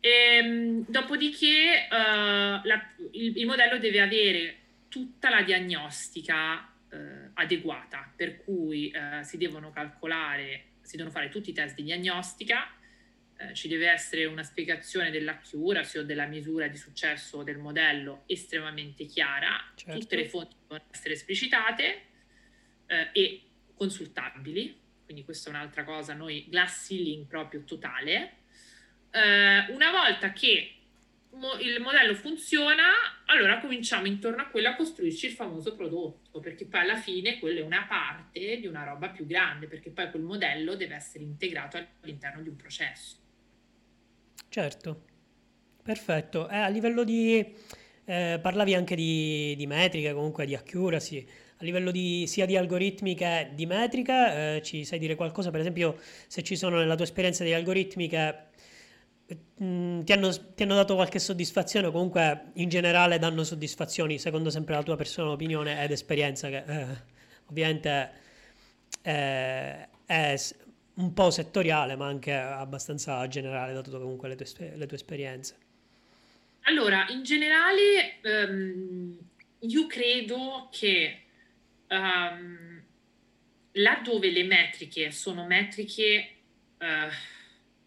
[0.00, 4.58] E, ehm, dopodiché uh, la, il, il, modello deve avere
[4.90, 11.50] tutta la diagnostica eh, adeguata, per cui eh, si devono calcolare, si devono fare tutti
[11.50, 12.72] i test di diagnostica,
[13.36, 19.06] eh, ci deve essere una spiegazione dell'accuracy o della misura di successo del modello estremamente
[19.06, 19.98] chiara, certo.
[19.98, 22.02] tutte le fonti devono essere esplicitate
[22.86, 23.42] eh, e
[23.74, 28.42] consultabili, quindi questa è un'altra cosa, noi glass ceiling proprio totale.
[29.10, 30.73] Eh, una volta che
[31.34, 32.84] mo- il modello funziona,
[33.26, 37.60] allora cominciamo intorno a quello a costruirci il famoso prodotto, perché poi alla fine quello
[37.60, 41.76] è una parte di una roba più grande, perché poi quel modello deve essere integrato
[42.02, 43.16] all'interno di un processo.
[44.48, 45.04] Certo,
[45.82, 46.48] perfetto.
[46.48, 47.72] Eh, a livello di...
[48.06, 51.26] Eh, parlavi anche di, di, metriche, comunque di accuracy.
[51.58, 55.50] A livello di, sia di algoritmi che di metrica, eh, ci sai dire qualcosa?
[55.50, 58.34] Per esempio, se ci sono nella tua esperienza degli algoritmi che
[59.26, 64.74] ti hanno, ti hanno, dato qualche soddisfazione o comunque in generale danno soddisfazioni secondo sempre
[64.74, 66.86] la tua personale opinione ed esperienza che eh,
[67.46, 68.10] ovviamente
[69.00, 70.36] è, è,
[70.96, 75.56] un po' settoriale ma anche abbastanza generale dato comunque le tue, le tue esperienze.
[76.62, 79.18] Allora in generale um,
[79.60, 81.22] io credo che
[81.88, 82.82] um,
[83.72, 86.28] laddove le metriche sono metriche
[86.78, 87.10] uh,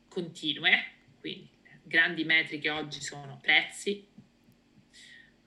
[0.07, 0.95] continue
[1.27, 1.49] quindi
[1.83, 4.07] grandi metriche oggi sono prezzi,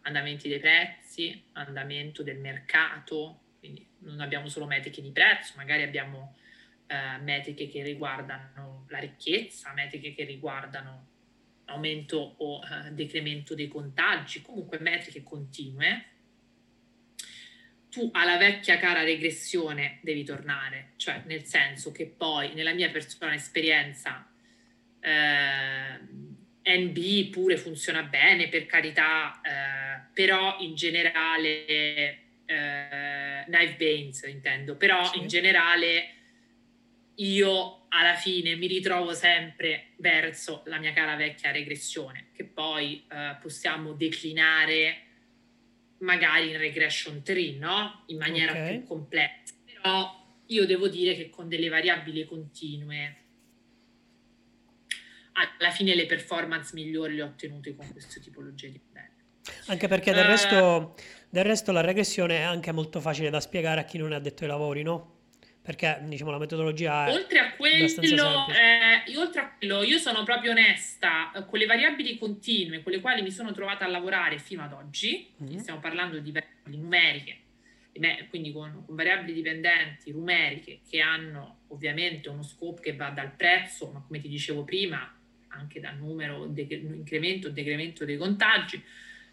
[0.03, 6.37] andamenti dei prezzi, andamento del mercato, quindi non abbiamo solo metriche di prezzo, magari abbiamo
[6.87, 11.09] eh, metriche che riguardano la ricchezza, metriche che riguardano
[11.66, 16.05] aumento o eh, decremento dei contagi, comunque metriche continue.
[17.88, 23.37] Tu alla vecchia cara regressione devi tornare, cioè nel senso che poi nella mia personale
[23.37, 24.30] esperienza
[25.01, 31.67] eh, NB pure funziona bene, per carità, eh, però in generale,
[32.45, 35.19] eh, Knife Baines intendo, però sì.
[35.19, 36.15] in generale
[37.17, 43.37] io alla fine mi ritrovo sempre verso la mia cara vecchia regressione, che poi eh,
[43.41, 45.03] possiamo declinare
[45.99, 48.05] magari in regression tree, no?
[48.07, 48.79] In maniera okay.
[48.79, 49.55] più complessa.
[49.65, 53.17] Però io devo dire che con delle variabili continue
[55.33, 59.19] alla fine le performance migliori le ho ottenute con questa tipologia di modelli.
[59.66, 60.95] Anche perché del, uh, resto,
[61.29, 64.43] del resto la regressione è anche molto facile da spiegare a chi non è addetto
[64.43, 65.19] ai lavori, no?
[65.62, 70.53] Perché diciamo la metodologia è oltre a quello, eh, oltre a quello, io sono proprio
[70.53, 74.73] onesta, con le variabili continue con le quali mi sono trovata a lavorare fino ad
[74.73, 75.59] oggi, mm-hmm.
[75.59, 77.37] stiamo parlando di variabili numeriche,
[78.31, 83.90] quindi con, con, variabili dipendenti numeriche che hanno ovviamente uno scope che va dal prezzo,
[83.93, 85.14] ma come ti dicevo prima,
[85.51, 88.83] anche dal numero, de- incremento o decremento dei contagi.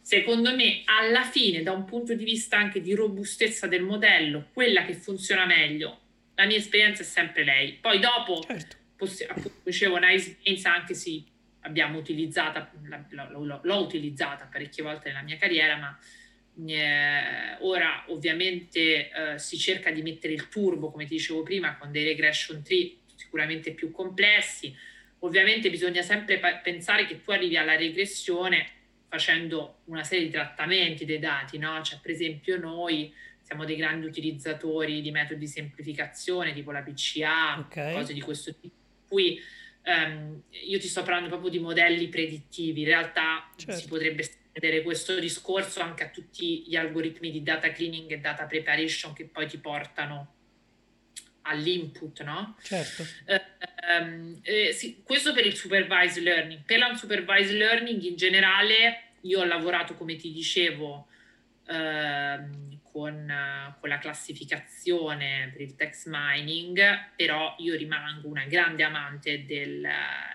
[0.02, 4.86] Secondo me, alla fine, da un punto di vista anche di robustezza del modello, quella
[4.86, 6.00] che funziona meglio,
[6.36, 7.74] la mia esperienza è sempre lei.
[7.74, 8.78] Poi dopo, certo.
[8.96, 11.26] possi- appunto, dicevo, Nice Gains anche sì,
[11.62, 16.00] abbiamo utilizzata, la, la, l'ho, l'ho utilizzata parecchie volte nella mia carriera, ma
[16.66, 21.92] eh, ora ovviamente eh, si cerca di mettere il turbo, come ti dicevo prima, con
[21.92, 24.76] dei regression tree sicuramente più complessi,
[25.20, 28.72] Ovviamente bisogna sempre pa- pensare che tu arrivi alla regressione
[29.08, 31.82] facendo una serie di trattamenti dei dati, no?
[31.82, 37.60] Cioè, per esempio, noi siamo dei grandi utilizzatori di metodi di semplificazione, tipo la PCA,
[37.60, 37.94] okay.
[37.94, 38.76] cose di questo tipo.
[39.08, 39.40] Qui
[39.86, 43.80] um, io ti sto parlando proprio di modelli predittivi, in realtà certo.
[43.80, 48.46] si potrebbe estendere questo discorso anche a tutti gli algoritmi di data cleaning e data
[48.46, 50.34] preparation che poi ti portano
[51.48, 52.56] all'input, no?
[52.62, 53.04] Certo.
[53.26, 56.62] Uh, eh, sì, questo per il supervised learning.
[56.66, 61.08] Per l'unsupervised learning in generale io ho lavorato, come ti dicevo,
[61.66, 63.32] uh, con,
[63.80, 66.80] con, la classificazione per il text mining,
[67.16, 69.88] però io rimango una grande amante del,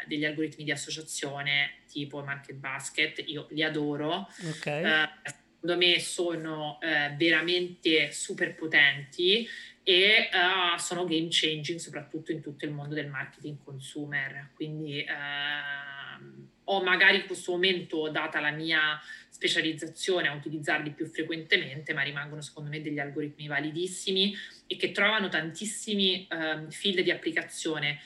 [0.07, 4.29] degli algoritmi di associazione tipo Market Basket, io li adoro.
[4.49, 4.85] Okay.
[4.85, 9.47] Eh, secondo me sono eh, veramente super potenti
[9.85, 14.51] e uh, sono game changing soprattutto in tutto il mondo del marketing consumer.
[14.55, 21.93] Quindi uh, ho magari in questo momento, data la mia specializzazione, a utilizzarli più frequentemente,
[21.93, 24.35] ma rimangono secondo me degli algoritmi validissimi
[24.67, 27.99] e che trovano tantissimi uh, field di applicazione.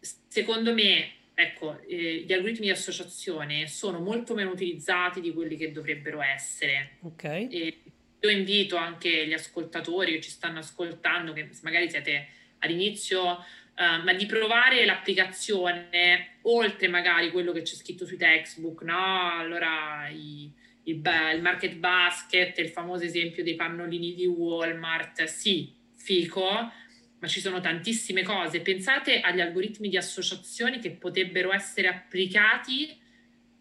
[0.00, 5.70] Secondo me, ecco, eh, gli algoritmi di associazione sono molto meno utilizzati di quelli che
[5.70, 6.96] dovrebbero essere.
[7.02, 7.24] Ok.
[7.24, 7.80] E,
[8.20, 12.28] io invito anche gli ascoltatori che ci stanno ascoltando, che magari siete
[12.58, 19.38] all'inizio, uh, ma di provare l'applicazione oltre magari quello che c'è scritto sui textbook, no?
[19.38, 20.50] Allora i,
[20.84, 21.02] il,
[21.34, 26.72] il market basket, il famoso esempio dei pannolini di Walmart, sì, fico,
[27.20, 28.60] ma ci sono tantissime cose.
[28.60, 32.98] Pensate agli algoritmi di associazione che potrebbero essere applicati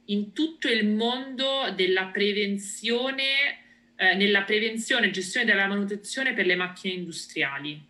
[0.06, 3.59] in tutto il mondo della prevenzione
[4.00, 7.86] eh, nella prevenzione e gestione della manutenzione per le macchine industriali.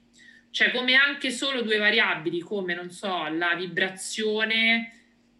[0.50, 4.94] Cioè come anche solo due variabili come, non so, la vibrazione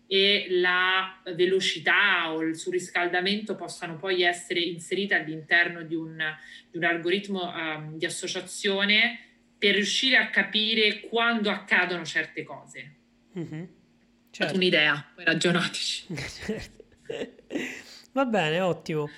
[0.06, 6.24] e la velocità o il surriscaldamento possano poi essere inserite all'interno di un,
[6.70, 9.20] di un algoritmo um, di associazione
[9.58, 12.94] per riuscire a capire quando accadono certe cose.
[13.38, 13.64] Mm-hmm.
[14.30, 14.56] Certo.
[14.56, 16.06] Un'idea, poi ragionateci.
[18.14, 19.10] Va bene, ottimo.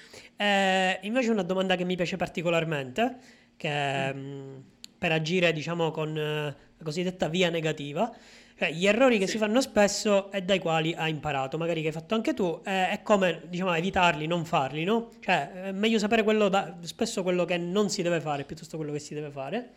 [0.41, 3.17] Eh, invece una domanda che mi piace particolarmente,
[3.57, 4.57] che è, mm.
[4.97, 8.11] per agire diciamo con eh, la cosiddetta via negativa,
[8.57, 9.33] cioè gli errori che sì.
[9.33, 12.89] si fanno spesso e dai quali hai imparato, magari che hai fatto anche tu, eh,
[12.89, 15.11] è come diciamo evitarli, non farli, no?
[15.19, 18.93] Cioè è meglio sapere quello da, spesso quello che non si deve fare piuttosto quello
[18.93, 19.73] che si deve fare.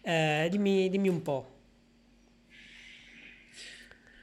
[0.00, 1.58] Eh, dimmi, dimmi un po'.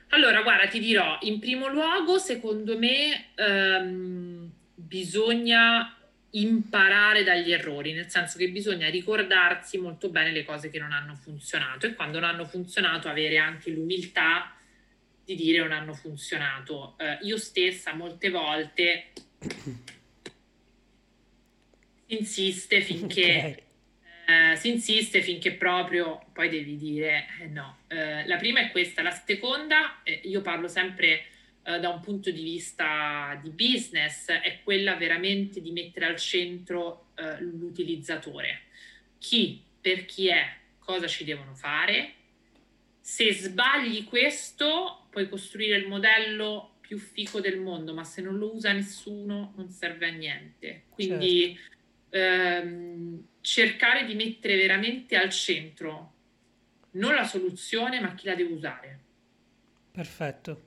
[0.10, 4.52] Allora, guarda, ti dirò, in primo luogo, secondo me, um,
[4.88, 5.94] bisogna
[6.32, 11.16] imparare dagli errori, nel senso che bisogna ricordarsi molto bene le cose che non hanno
[11.16, 14.54] funzionato e quando non hanno funzionato avere anche l'umiltà
[15.24, 16.96] di dire non hanno funzionato.
[17.00, 19.12] Eh, io stessa molte volte
[22.08, 23.64] insiste finché
[24.26, 24.52] okay.
[24.52, 27.80] eh, si insiste finché proprio poi devi dire eh, no.
[27.88, 31.26] Eh, la prima è questa, la seconda eh, io parlo sempre
[31.68, 37.08] eh, da un punto di vista di business è quella veramente di mettere al centro
[37.16, 38.62] eh, l'utilizzatore.
[39.18, 40.46] Chi, per chi è,
[40.80, 42.14] cosa ci devono fare.
[43.02, 48.56] Se sbagli questo, puoi costruire il modello più fico del mondo, ma se non lo
[48.56, 50.84] usa nessuno non serve a niente.
[50.90, 51.54] Quindi
[52.10, 52.66] certo.
[52.66, 56.14] ehm, cercare di mettere veramente al centro
[56.92, 59.00] non la soluzione, ma chi la deve usare.
[59.92, 60.67] Perfetto.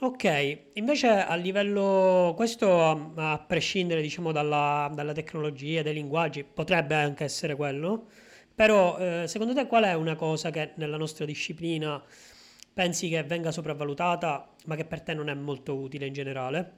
[0.00, 7.24] Ok, invece a livello, questo a, prescindere diciamo dalla, dalla tecnologia, dai linguaggi, potrebbe anche
[7.24, 8.06] essere quello,
[8.54, 12.00] però eh, secondo te qual è una cosa che nella nostra disciplina
[12.72, 16.72] pensi che venga sopravvalutata, ma che per te non è molto utile in generale?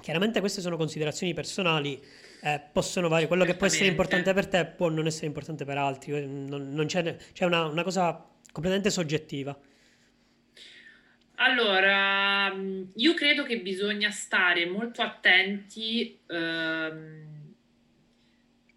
[0.00, 2.00] Chiaramente queste sono considerazioni personali,
[2.40, 5.78] eh, possono variare, quello che può essere importante per te può non essere importante per
[5.78, 8.12] altri, eh, non, non c'è, c'è una, una cosa
[8.52, 9.58] completamente soggettiva.
[11.36, 12.54] Allora,
[12.94, 17.54] io credo che bisogna stare molto attenti ehm,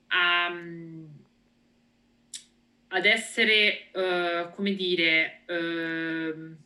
[0.08, 0.46] a,
[2.88, 6.58] ad essere, eh, come dire, ehm,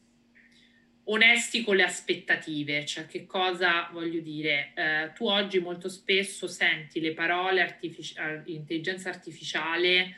[1.06, 4.72] onesti con le aspettative, cioè che cosa voglio dire?
[4.76, 8.16] Eh, tu oggi molto spesso senti le parole artifici-
[8.46, 10.16] intelligenza artificiale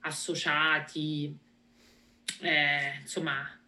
[0.00, 1.32] associati,
[2.40, 3.58] eh, insomma,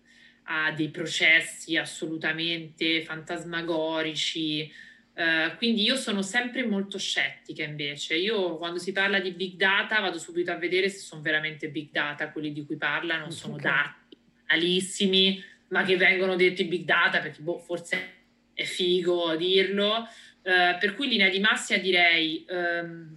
[0.46, 4.72] a dei processi assolutamente fantasmagorici.
[5.14, 8.16] Uh, quindi io sono sempre molto scettica invece.
[8.16, 11.90] Io quando si parla di big data vado subito a vedere se sono veramente big
[11.90, 13.72] data quelli di cui parlano, sono okay.
[13.72, 14.16] dati
[14.46, 18.14] banalissimi, ma che vengono detti big data perché boh, forse
[18.52, 20.08] è figo dirlo.
[20.42, 23.16] Uh, per cui linea di massima direi um,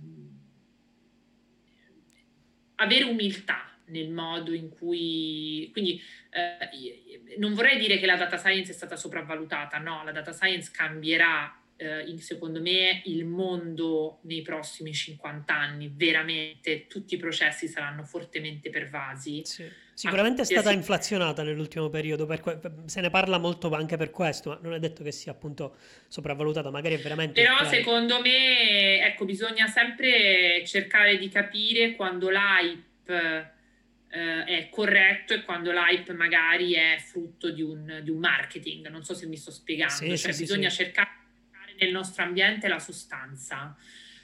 [2.76, 5.70] avere umiltà nel modo in cui...
[5.72, 10.34] Quindi eh, non vorrei dire che la data science è stata sopravvalutata, no, la data
[10.34, 17.18] science cambierà eh, in, secondo me il mondo nei prossimi 50 anni, veramente tutti i
[17.18, 19.42] processi saranno fortemente pervasi.
[19.46, 19.88] Sì.
[19.94, 24.60] Sicuramente è stata inflazionata nell'ultimo periodo, que- se ne parla molto anche per questo, ma
[24.62, 25.76] non è detto che sia appunto
[26.08, 27.42] sopravvalutata, magari è veramente...
[27.42, 33.58] Però secondo me, ecco, bisogna sempre cercare di capire quando l'hype
[34.10, 38.88] eh, è corretto e quando l'hype magari è frutto di un, di un marketing.
[38.88, 40.84] Non so se mi sto spiegando, sì, cioè sì, bisogna sì.
[40.84, 41.10] cercare
[41.80, 43.76] nel nostro ambiente la sostanza.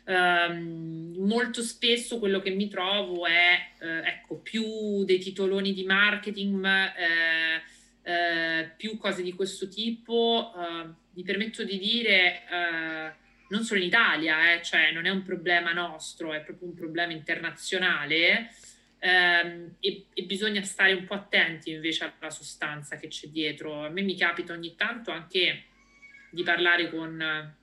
[0.08, 6.66] Um, molto spesso quello che mi trovo è eh, ecco, più dei titoloni di marketing,
[6.66, 7.62] eh,
[8.04, 10.52] eh, più cose di questo tipo.
[11.14, 13.14] mi permetto di dire eh,
[13.50, 17.14] non solo in Italia, eh, cioè non è un problema nostro, è proprio un problema
[17.14, 18.50] internazionale
[19.06, 23.86] ehm, e, e, bisogna stare un po' attenti invece alla sostanza che c'è dietro.
[23.86, 25.66] A me mi capita ogni tanto anche
[26.32, 27.54] di parlare con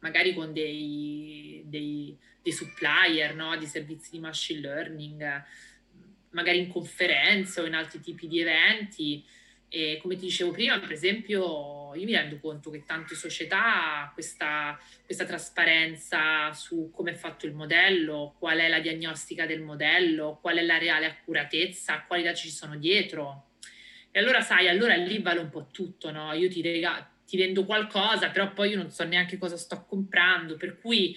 [0.00, 3.56] magari con dei, dei, dei supplier no?
[3.56, 5.44] di servizi di machine learning,
[6.30, 9.24] magari in conferenze o in altri tipi di eventi.
[9.68, 14.78] E come ti dicevo prima, per esempio, io mi rendo conto che tante società questa,
[15.04, 20.58] questa trasparenza su come è fatto il modello, qual è la diagnostica del modello, qual
[20.58, 23.50] è la reale accuratezza, quali dati ci sono dietro.
[24.10, 26.32] E allora sai, allora lì vale un po' tutto, no?
[26.32, 30.56] Io ti, rega- ti vendo qualcosa, però poi io non so neanche cosa sto comprando,
[30.56, 31.16] per cui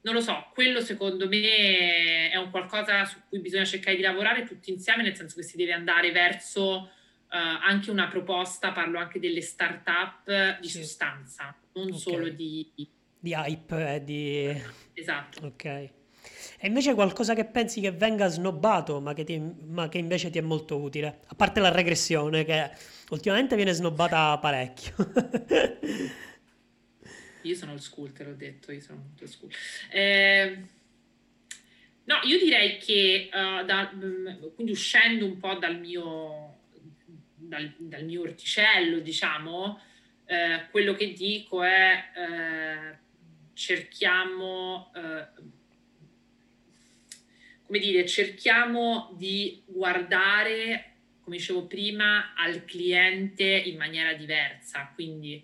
[0.00, 4.44] non lo so, quello secondo me è un qualcosa su cui bisogna cercare di lavorare
[4.44, 6.90] tutti insieme, nel senso che si deve andare verso
[7.38, 10.82] anche una proposta, parlo anche delle start-up di sì.
[10.82, 11.98] sostanza, non okay.
[11.98, 12.70] solo di...
[13.18, 14.62] Di hype, eh, di...
[14.94, 15.46] Esatto.
[15.46, 15.64] Ok.
[15.64, 20.38] E invece qualcosa che pensi che venga snobbato, ma che, ti, ma che invece ti
[20.38, 21.20] è molto utile?
[21.26, 22.70] A parte la regressione, che
[23.10, 24.94] ultimamente viene snobbata parecchio.
[27.42, 29.50] io sono old school, te l'ho detto, io sono molto school.
[29.90, 30.64] Eh,
[32.04, 33.90] no, io direi che, uh, da,
[34.54, 36.62] quindi uscendo un po' dal mio
[37.54, 39.80] dal, dal mio orticello, diciamo,
[40.26, 42.98] eh, quello che dico è eh,
[43.52, 45.26] cerchiamo, eh,
[47.66, 50.92] come dire, cerchiamo di guardare,
[51.22, 55.42] come dicevo prima, al cliente in maniera diversa, quindi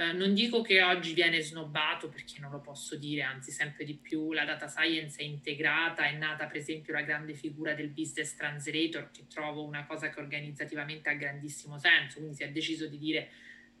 [0.00, 3.92] eh, non dico che oggi viene snobbato perché non lo posso dire, anzi sempre di
[3.92, 8.34] più la data science è integrata, è nata per esempio la grande figura del business
[8.34, 12.96] translator che trovo una cosa che organizzativamente ha grandissimo senso, quindi si è deciso di
[12.96, 13.28] dire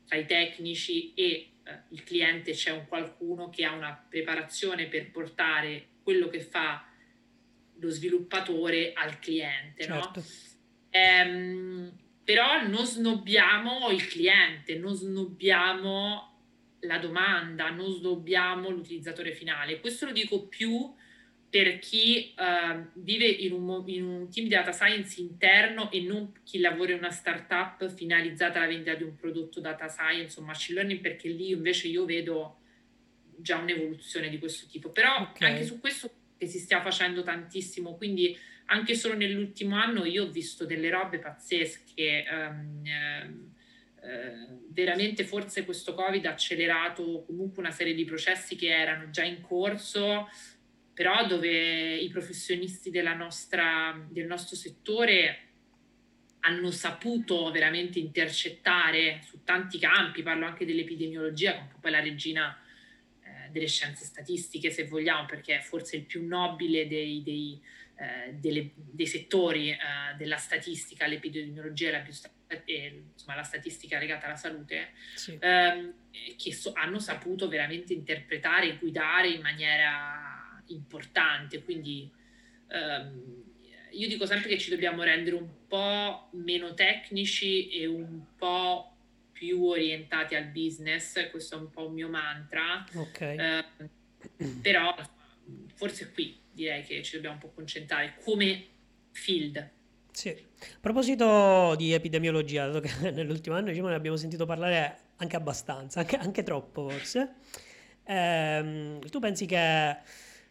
[0.04, 5.10] tra i tecnici e eh, il cliente c'è un qualcuno che ha una preparazione per
[5.10, 6.86] portare quello che fa
[7.78, 9.84] lo sviluppatore al cliente.
[9.84, 10.20] Certo.
[10.20, 10.26] No?
[10.90, 11.92] Ehm,
[12.30, 16.28] però non snobbiamo il cliente, non snobbiamo
[16.82, 19.80] la domanda, non snobbiamo l'utilizzatore finale.
[19.80, 20.94] Questo lo dico più
[21.50, 26.32] per chi uh, vive in un, in un, team di data science interno e non
[26.44, 30.78] chi lavora in una startup finalizzata alla vendita di un prodotto data science o machine
[30.78, 32.60] learning, perché lì invece io vedo
[33.38, 34.90] già un'evoluzione di questo tipo.
[34.90, 35.50] Però okay.
[35.50, 36.08] anche su questo
[36.38, 38.38] che si stia facendo tantissimo, quindi
[38.70, 42.24] anche solo nell'ultimo anno io ho visto delle robe pazzesche.
[42.30, 42.82] Um,
[44.02, 49.24] eh, veramente forse questo Covid ha accelerato comunque una serie di processi che erano già
[49.24, 50.28] in corso,
[50.94, 55.48] però dove i professionisti nostra, del nostro settore
[56.40, 61.90] hanno saputo veramente intercettare su tanti campi, parlo anche dell'epidemiologia, che è un po' poi
[61.90, 62.58] la regina
[63.22, 67.60] eh, delle scienze statistiche, se vogliamo, perché è forse il più nobile dei, dei,
[68.32, 69.76] delle, dei settori eh,
[70.16, 72.14] della statistica, l'epidemiologia la più
[72.64, 75.36] eh, insomma, la statistica legata alla salute, sì.
[75.38, 75.92] ehm,
[76.36, 81.62] che so, hanno saputo veramente interpretare e guidare in maniera importante.
[81.62, 82.10] Quindi
[82.68, 83.42] ehm,
[83.90, 88.96] io dico sempre che ci dobbiamo rendere un po' meno tecnici e un po'
[89.32, 92.84] più orientati al business, questo è un po' un mio mantra.
[92.92, 93.36] Okay.
[93.38, 93.64] Eh,
[94.60, 94.94] però
[95.74, 98.64] forse qui direi che ci dobbiamo un po' concentrare come
[99.12, 99.70] field.
[100.12, 100.28] Sì.
[100.28, 106.00] A proposito di epidemiologia, dato che nell'ultimo anno diciamo, ne abbiamo sentito parlare anche abbastanza,
[106.00, 107.34] anche, anche troppo forse,
[108.04, 109.96] ehm, tu pensi che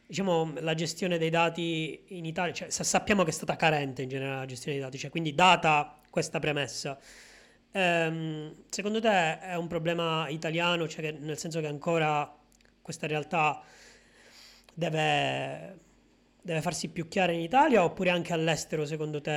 [0.06, 4.40] diciamo, la gestione dei dati in Italia, cioè, sappiamo che è stata carente in generale
[4.40, 6.98] la gestione dei dati, cioè, quindi data questa premessa,
[7.72, 12.36] ehm, secondo te è un problema italiano, cioè che, nel senso che ancora
[12.82, 13.62] questa realtà
[14.74, 15.78] deve,
[16.50, 19.32] deve farsi più chiara in Italia oppure anche all'estero secondo te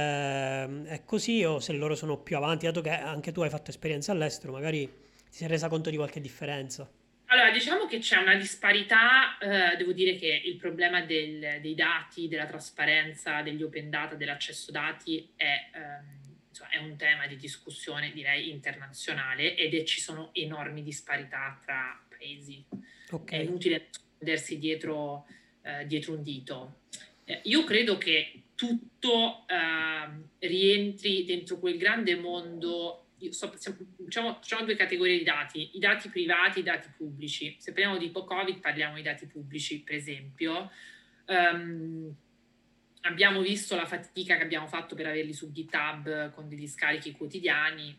[0.85, 4.13] è così o se loro sono più avanti, dato che anche tu hai fatto esperienza
[4.13, 6.91] all'estero, magari ti sei resa conto di qualche differenza?
[7.27, 12.29] Allora, diciamo che c'è una disparità, eh, devo dire che il problema del, dei dati,
[12.29, 18.13] della trasparenza, degli open data, dell'accesso dati è, ehm, insomma, è, un tema di discussione,
[18.13, 22.65] direi, internazionale ed è, ci sono enormi disparità tra paesi.
[23.11, 23.41] Okay.
[23.41, 23.89] È inutile
[24.23, 25.27] nascondersi dietro,
[25.63, 26.81] eh, dietro un dito.
[27.25, 33.53] Eh, io credo che tutto ehm, rientri dentro quel grande mondo so,
[33.99, 37.57] diciamo, facciamo due categorie di dati, i dati privati e i dati pubblici.
[37.59, 40.71] Se parliamo di Covid parliamo di dati pubblici, per esempio.
[41.27, 42.15] Um,
[43.03, 47.97] abbiamo visto la fatica che abbiamo fatto per averli su GitHub con degli scarichi quotidiani,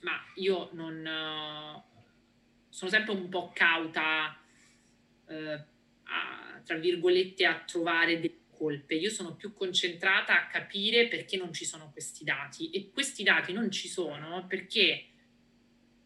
[0.00, 0.98] ma io non...
[0.98, 1.90] Uh,
[2.68, 4.38] sono sempre un po' cauta,
[5.26, 11.36] uh, a, tra virgolette, a trovare dei colpe, io sono più concentrata a capire perché
[11.36, 15.06] non ci sono questi dati e questi dati non ci sono perché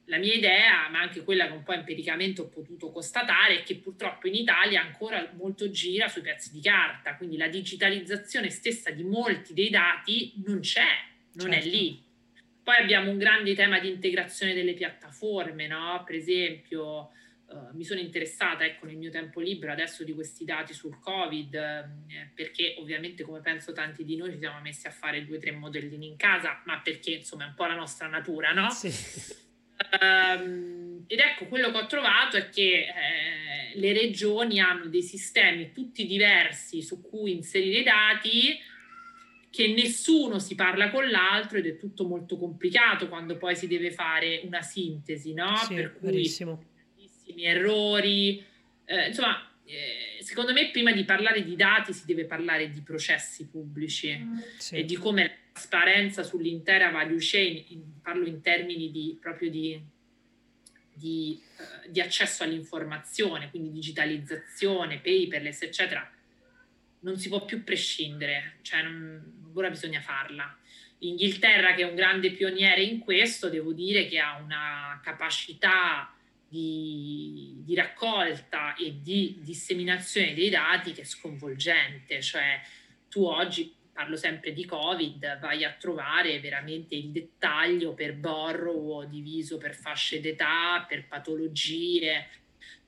[0.06, 3.76] la mia idea, ma anche quella che un po' empiricamente ho potuto constatare, è che
[3.76, 9.02] purtroppo in Italia ancora molto gira sui pezzi di carta, quindi la digitalizzazione stessa di
[9.02, 10.86] molti dei dati non c'è,
[11.32, 11.66] non certo.
[11.66, 12.04] è lì.
[12.62, 16.02] Poi abbiamo un grande tema di integrazione delle piattaforme, no?
[16.04, 17.10] Per esempio,
[17.48, 21.54] Uh, mi sono interessata ecco, nel mio tempo libero adesso di questi dati sul Covid,
[21.54, 25.40] eh, perché ovviamente come penso tanti di noi ci siamo messi a fare due o
[25.40, 28.68] tre modellini in casa, ma perché insomma è un po' la nostra natura, no?
[28.70, 28.92] Sì.
[30.00, 35.70] Um, ed ecco, quello che ho trovato è che eh, le regioni hanno dei sistemi
[35.70, 38.58] tutti diversi su cui inserire i dati,
[39.50, 43.92] che nessuno si parla con l'altro ed è tutto molto complicato quando poi si deve
[43.92, 45.56] fare una sintesi, no?
[45.58, 46.74] Sì, per cui verissimo
[47.36, 48.44] tantissimi errori.
[48.86, 53.46] Eh, insomma, eh, secondo me prima di parlare di dati si deve parlare di processi
[53.48, 54.18] pubblici
[54.56, 54.76] sì.
[54.76, 59.80] e di come la trasparenza sull'intera value chain, in, parlo in termini di, proprio di,
[60.92, 66.10] di, uh, di accesso all'informazione, quindi digitalizzazione, paperless, eccetera,
[67.00, 70.56] non si può più prescindere, cioè non, ora bisogna farla.
[70.98, 76.15] L'Inghilterra, che è un grande pioniere in questo, devo dire che ha una capacità
[76.48, 82.60] di, di, raccolta e di disseminazione dei dati che è sconvolgente, cioè
[83.08, 89.56] tu oggi parlo sempre di Covid, vai a trovare veramente il dettaglio per borrow diviso
[89.56, 92.28] per fasce d'età, per patologie,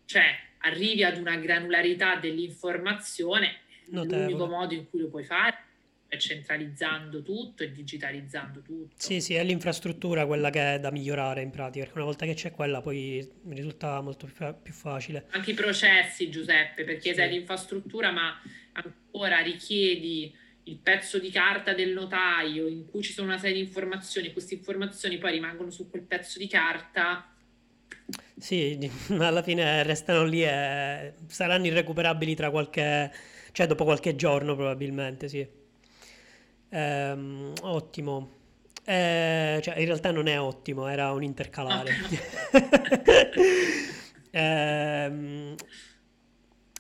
[0.05, 0.25] cioè
[0.59, 4.25] arrivi ad una granularità dell'informazione, Notevole.
[4.25, 5.67] l'unico modo in cui lo puoi fare
[6.17, 8.95] centralizzando tutto e digitalizzando tutto.
[8.97, 12.35] Sì, sì, è l'infrastruttura quella che è da migliorare in pratica, perché una volta che
[12.35, 14.27] c'è quella poi mi risulta molto
[14.63, 15.27] più facile.
[15.31, 17.15] Anche i processi, Giuseppe, perché sì.
[17.17, 18.41] sei l'infrastruttura, ma
[18.73, 20.35] ancora richiedi
[20.65, 24.55] il pezzo di carta del notaio in cui ci sono una serie di informazioni, queste
[24.55, 27.35] informazioni poi rimangono su quel pezzo di carta.
[28.37, 28.79] Sì,
[29.19, 33.13] alla fine restano lì e saranno irrecuperabili tra qualche,
[33.53, 35.58] cioè dopo qualche giorno probabilmente, sì.
[36.71, 38.37] Ehm, ottimo.
[38.85, 41.91] Eh, cioè, in realtà non è ottimo, era un intercalare.
[44.31, 45.55] eh,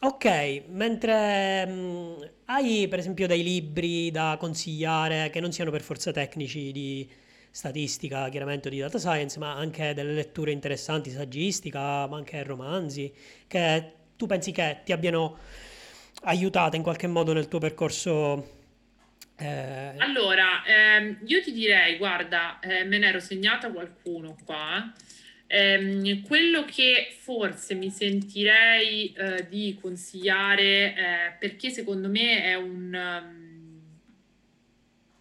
[0.00, 5.82] ok, mentre mh, mm, hai per esempio dei libri da consigliare che non siano per
[5.82, 7.08] forza tecnici di,
[7.50, 13.12] statistica, chiaramente di data science, ma anche delle letture interessanti, saggistica, ma anche romanzi,
[13.46, 15.36] che tu pensi che ti abbiano
[16.22, 18.56] aiutato in qualche modo nel tuo percorso?
[19.40, 19.94] Eh...
[19.98, 24.92] Allora, ehm, io ti direi, guarda, eh, me ne ero segnata qualcuno qua.
[25.46, 32.92] Eh, quello che forse mi sentirei eh, di consigliare, eh, perché secondo me è un,
[32.92, 33.80] um,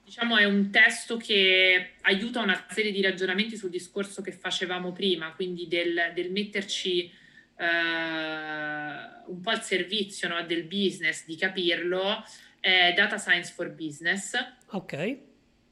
[0.03, 5.31] diciamo, è un testo che aiuta una serie di ragionamenti sul discorso che facevamo prima,
[5.31, 7.09] quindi del, del metterci
[7.55, 12.25] uh, un po' al servizio no, del business, di capirlo,
[12.67, 14.33] è Data Science for Business.
[14.71, 14.93] Ok.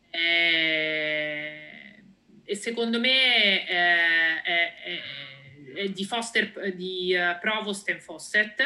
[0.10, 2.04] E,
[2.46, 4.74] e secondo me è, è,
[5.76, 8.62] è di, Foster, di uh, Provost e Fawcett.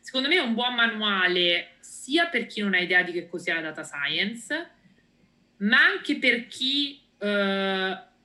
[0.00, 3.52] Secondo me è un buon manuale sia per chi non ha idea di che cos'è
[3.52, 4.70] la data science,
[5.58, 7.26] ma anche per chi uh,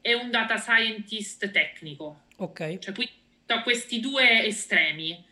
[0.02, 2.26] è un data scientist tecnico.
[2.38, 2.78] Ok.
[2.78, 3.10] Cioè, qui
[3.48, 5.26] a questi due estremi.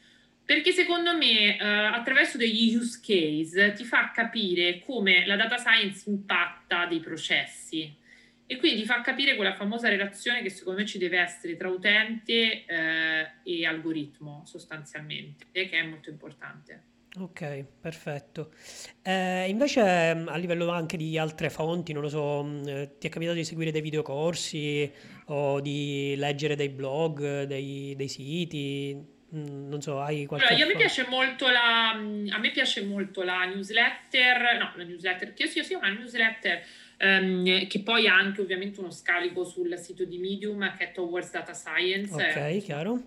[0.46, 6.08] Perché secondo me, uh, attraverso degli use case, ti fa capire come la data science
[6.08, 8.04] impatta dei processi
[8.48, 11.68] e quindi ti fa capire quella famosa relazione che secondo me ci deve essere tra
[11.68, 16.94] utente eh, e algoritmo sostanzialmente, che è molto importante.
[17.18, 18.52] Ok, perfetto.
[19.02, 23.08] Eh, invece mm, a livello anche di altre fonti, non lo so, mm, eh, ti
[23.08, 24.92] è capitato di seguire dei videocorsi
[25.28, 29.15] o di leggere dei blog, dei, dei siti?
[29.36, 30.48] Mm, non so, hai qualche...
[30.48, 35.34] Allora, a me piace molto la, a me piace molto la newsletter, no, la newsletter,
[35.34, 36.64] che io sia, sia una newsletter
[36.98, 41.32] Um, che poi ha anche ovviamente uno scarico sul sito di Medium che è Towards
[41.32, 42.14] Data Science.
[42.14, 43.02] Ok, chiaro.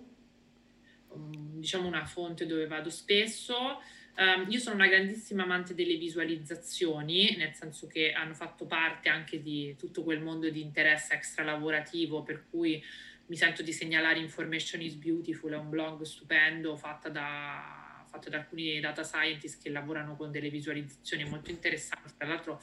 [1.07, 3.81] Um, diciamo una fonte dove vado spesso.
[4.15, 9.41] Um, io sono una grandissima amante delle visualizzazioni, nel senso che hanno fatto parte anche
[9.41, 12.83] di tutto quel mondo di interesse extra lavorativo, per cui
[13.29, 18.37] mi sento di segnalare Information is Beautiful, è un blog stupendo fatto da, fatto da
[18.37, 22.13] alcuni data scientist che lavorano con delle visualizzazioni molto interessanti.
[22.17, 22.61] Tra l'altro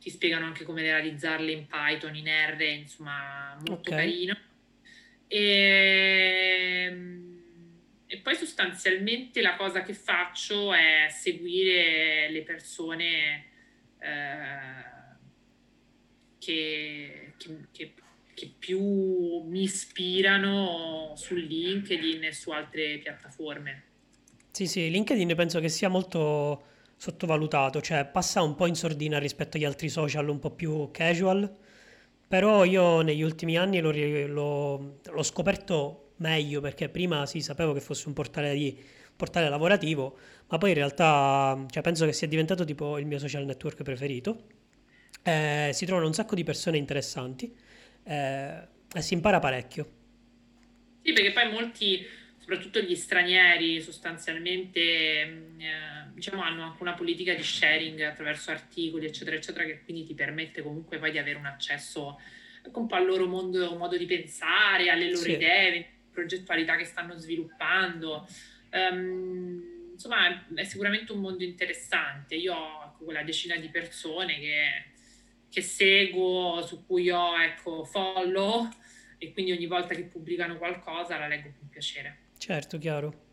[0.00, 3.98] ti spiegano anche come realizzarle in Python, in R, insomma, molto okay.
[3.98, 4.36] carino.
[5.28, 7.42] E, ehm,
[8.06, 13.44] e, poi sostanzialmente la cosa che faccio è seguire le persone
[13.98, 14.90] eh,
[16.38, 17.92] che, che, che,
[18.34, 23.82] che più mi ispirano su LinkedIn e su altre piattaforme.
[24.50, 26.64] Sì, sì, LinkedIn penso che sia molto
[26.96, 31.50] sottovalutato, cioè passa un po' in sordina rispetto agli altri social un po' più casual,
[32.28, 37.80] però io negli ultimi anni l'ho, l'ho, l'ho scoperto meglio perché prima sì sapevo che
[37.80, 38.78] fosse un portale, di,
[39.16, 40.16] portale lavorativo,
[40.48, 44.60] ma poi in realtà cioè, penso che sia diventato tipo il mio social network preferito.
[45.24, 47.54] Eh, si trovano un sacco di persone interessanti
[48.04, 50.00] eh, e si impara parecchio.
[51.02, 52.06] Sì, perché poi molti
[52.38, 59.06] soprattutto gli stranieri sostanzialmente mm, eh, diciamo, hanno anche una politica di sharing attraverso articoli,
[59.06, 62.20] eccetera, eccetera, che quindi ti permette comunque poi di avere un accesso
[62.64, 65.32] anche un po' al loro mondo, modo di pensare, alle loro sì.
[65.32, 68.28] idee, progettualità che stanno sviluppando.
[68.70, 72.36] Um, insomma, è sicuramente un mondo interessante.
[72.36, 74.91] Io ho quella decina di persone che,
[75.52, 78.68] che seguo, su cui ho ecco, follow
[79.18, 82.30] e quindi ogni volta che pubblicano qualcosa la leggo con piacere.
[82.38, 83.30] Certo, chiaro.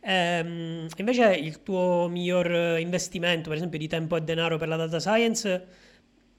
[0.00, 4.98] Ehm, invece il tuo miglior investimento, per esempio, di tempo e denaro per la data
[4.98, 5.64] science,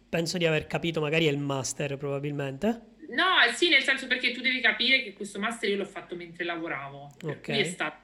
[0.10, 2.92] penso di aver capito, magari è il master probabilmente.
[3.10, 6.44] No, sì, nel senso perché tu devi capire che questo master io l'ho fatto mentre
[6.44, 7.16] lavoravo.
[7.24, 7.48] Ok.
[7.48, 7.98] È stato,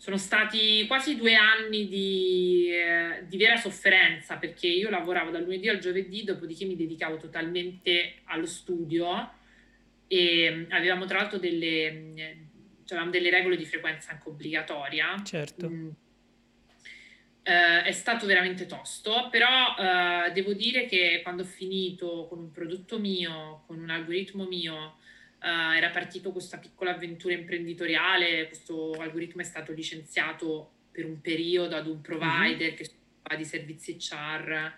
[0.00, 5.68] sono stati quasi due anni di, eh, di, vera sofferenza perché io lavoravo dal lunedì
[5.68, 9.30] al giovedì, dopodiché mi dedicavo totalmente allo studio
[10.08, 12.38] e mm, avevamo tra l'altro delle,
[12.86, 15.20] cioè delle regole di frequenza anche obbligatoria.
[15.22, 15.68] Certo.
[15.68, 15.88] Mm.
[17.42, 22.50] Uh, è stato veramente tosto, però uh, devo dire che quando ho finito con un
[22.50, 24.96] prodotto mio, con un algoritmo mio,
[25.40, 31.76] uh, era partito questa piccola avventura imprenditoriale, questo algoritmo è stato licenziato per un periodo
[31.76, 32.76] ad un provider mm-hmm.
[32.76, 34.72] che si occupa di servizi HR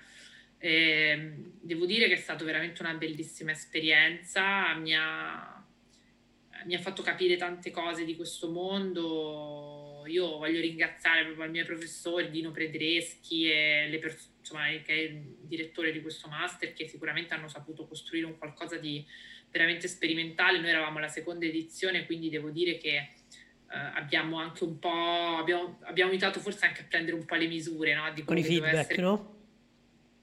[0.64, 5.60] e ehm, devo dire che è stata veramente una bellissima esperienza, mi ha,
[6.66, 10.04] mi ha fatto capire tante cose di questo mondo.
[10.06, 14.98] Io voglio ringraziare proprio i miei professori, Dino Predreschi e le pers- insomma, che è
[14.98, 19.04] il direttore di questo master, che sicuramente hanno saputo costruire un qualcosa di
[19.52, 20.58] veramente sperimentale.
[20.58, 25.78] Noi eravamo alla seconda edizione, quindi devo dire che eh, abbiamo anche un po' abbiamo,
[25.82, 28.10] abbiamo aiutato forse anche a prendere un po' le misure no?
[28.12, 29.02] di con i feedback, essere...
[29.02, 29.30] no?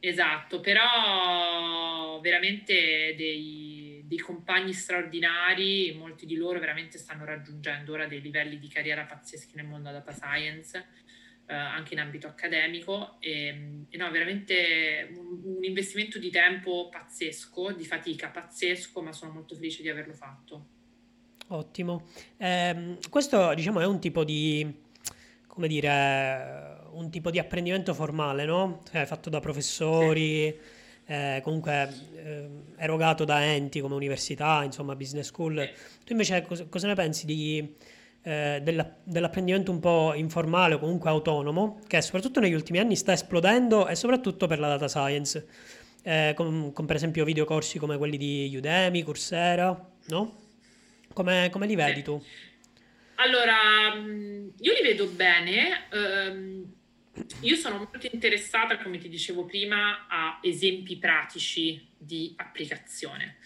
[0.01, 8.21] Esatto, però veramente dei, dei, compagni straordinari, molti di loro veramente stanno raggiungendo ora dei
[8.21, 10.85] livelli di carriera pazzeschi nel mondo data science,
[11.49, 13.15] eh, anche in ambito accademico.
[13.19, 19.31] E, e no, veramente un, un, investimento di tempo pazzesco, di fatica pazzesco, ma sono
[19.31, 20.67] molto felice di averlo fatto.
[21.47, 22.07] Ottimo.
[22.37, 24.87] Eh, questo diciamo è un tipo di
[25.47, 28.81] come dire, un tipo di apprendimento formale, no?
[28.89, 30.57] Cioè, fatto da professori,
[31.05, 35.69] eh, comunque eh, erogato da enti come università, insomma, business school.
[36.05, 37.75] Tu invece cosa, cosa ne pensi di,
[38.21, 43.13] eh, della, dell'apprendimento un po' informale o comunque autonomo, che soprattutto negli ultimi anni sta
[43.13, 45.47] esplodendo e soprattutto per la data science,
[46.03, 50.37] eh, con, con, per esempio videocorsi come quelli di Udemy, Coursera, no?
[51.13, 52.21] Come, come li vedi tu?
[53.15, 55.87] Allora, mm, io li vedo bene.
[55.91, 56.73] Um,
[57.41, 63.37] io sono molto interessata, come ti dicevo prima, a esempi pratici di applicazione.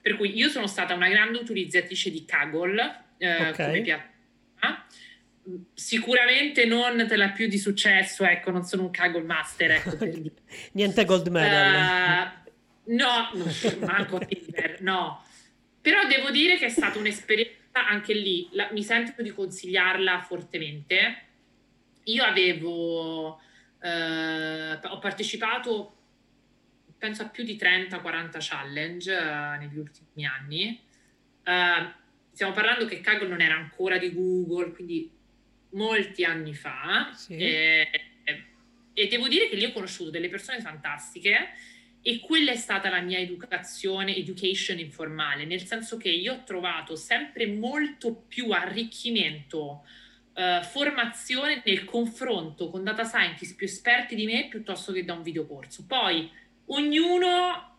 [0.00, 3.66] Per cui io sono stata una grande utilizzatrice di Kaggle eh, okay.
[3.66, 4.14] come piattaforma.
[5.74, 9.96] Sicuramente non te la più di successo, ecco, non sono un Kaggle master, ecco,
[10.72, 12.32] Niente gold medal.
[12.84, 13.44] Uh, no, no,
[13.86, 15.24] manco Silver, no.
[15.80, 21.22] Però devo dire che è stata un'esperienza anche lì la, mi sento di consigliarla fortemente.
[22.04, 23.40] Io avevo,
[23.80, 25.96] eh, ho partecipato,
[26.98, 30.80] penso a più di 30-40 challenge eh, negli ultimi anni.
[31.44, 32.04] Eh,
[32.36, 35.10] stiamo parlando che Kaggle non era ancora di Google, quindi
[35.70, 37.10] molti anni fa.
[37.14, 37.34] Sì.
[37.34, 37.88] E,
[38.92, 41.54] e devo dire che lì ho conosciuto delle persone fantastiche
[42.02, 46.94] e quella è stata la mia educazione, education informale, nel senso che io ho trovato
[46.94, 49.86] sempre molto più arricchimento,
[50.34, 55.22] eh, formazione nel confronto con data scientist più esperti di me piuttosto che da un
[55.22, 55.86] videocorso.
[55.86, 56.30] Poi
[56.66, 57.78] ognuno,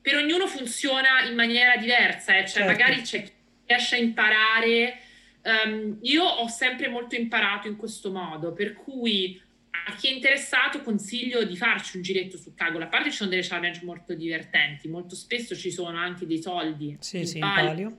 [0.00, 2.42] per ognuno funziona in maniera diversa, eh?
[2.42, 2.70] cioè certo.
[2.70, 3.34] magari c'è chi
[3.66, 4.98] riesce a imparare.
[5.42, 9.40] Um, io ho sempre molto imparato in questo modo, per cui
[9.88, 12.84] a chi è interessato consiglio di farci un giretto su Kaggle.
[12.84, 16.96] A parte ci sono delle challenge molto divertenti, molto spesso ci sono anche dei soldi
[16.98, 17.96] sì, in, sì, palio, in palio.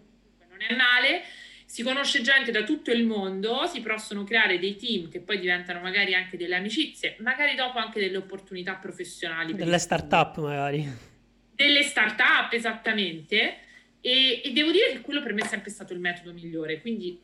[0.50, 1.22] Non è male.
[1.66, 5.82] Si conosce gente da tutto il mondo, si possono creare dei team che poi diventano
[5.82, 9.54] magari anche delle amicizie, magari dopo anche delle opportunità professionali.
[9.54, 10.88] Delle start-up magari.
[11.54, 13.58] Delle start-up, esattamente.
[14.08, 16.80] E, e devo dire che quello per me è sempre stato il metodo migliore.
[16.80, 17.22] Quindi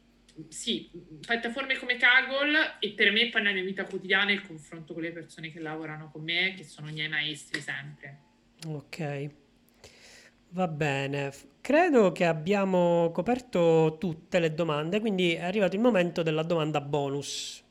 [0.49, 0.89] sì,
[1.21, 5.13] piattaforme come Kaggle e per me poi nella mia vita quotidiana il confronto con le
[5.13, 8.19] persone che lavorano con me, che sono i miei maestri sempre.
[8.67, 9.29] Ok,
[10.49, 11.31] va bene.
[11.61, 17.63] Credo che abbiamo coperto tutte le domande, quindi è arrivato il momento della domanda bonus,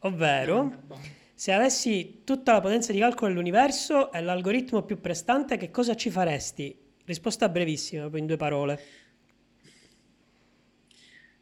[0.00, 1.08] ovvero domanda bonus.
[1.32, 6.10] se avessi tutta la potenza di calcolo dell'universo e l'algoritmo più prestante, che cosa ci
[6.10, 6.79] faresti?
[7.10, 9.00] Risposta brevissima, in due parole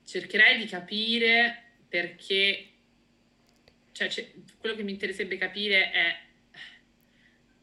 [0.08, 2.68] cercherei di capire perché,
[3.92, 4.10] cioè,
[4.56, 6.16] quello che mi interesserebbe capire è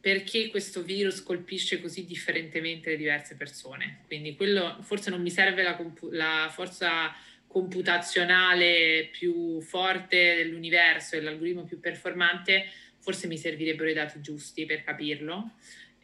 [0.00, 4.02] perché questo virus colpisce così differentemente le diverse persone.
[4.06, 7.12] Quindi quello forse non mi serve la, compu- la forza
[7.48, 12.66] computazionale più forte dell'universo e l'algoritmo più performante,
[12.98, 15.54] forse mi servirebbero i dati giusti per capirlo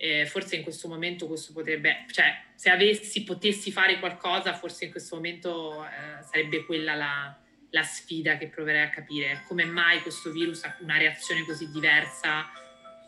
[0.02, 2.24] eh, forse in questo momento questo potrebbe, cioè
[2.56, 7.38] se avessi, potessi fare qualcosa, forse in questo momento eh, sarebbe quella la,
[7.70, 12.46] la, sfida che proverei a capire, come mai questo virus ha una reazione così diversa,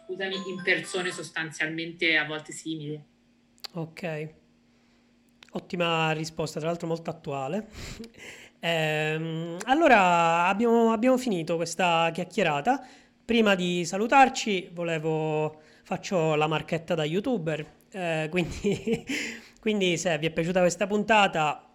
[0.04, 3.02] scusami, in persone sostanzialmente a volte simili.
[3.72, 4.28] Ok,
[5.50, 7.66] ottima risposta, tra l'altro molto attuale.
[8.60, 12.86] eh, allora abbiamo, abbiamo finito questa chiacchierata.
[13.24, 19.04] Prima di salutarci volevo faccio la marchetta da youtuber, eh, quindi,
[19.60, 21.68] quindi se vi è piaciuta questa puntata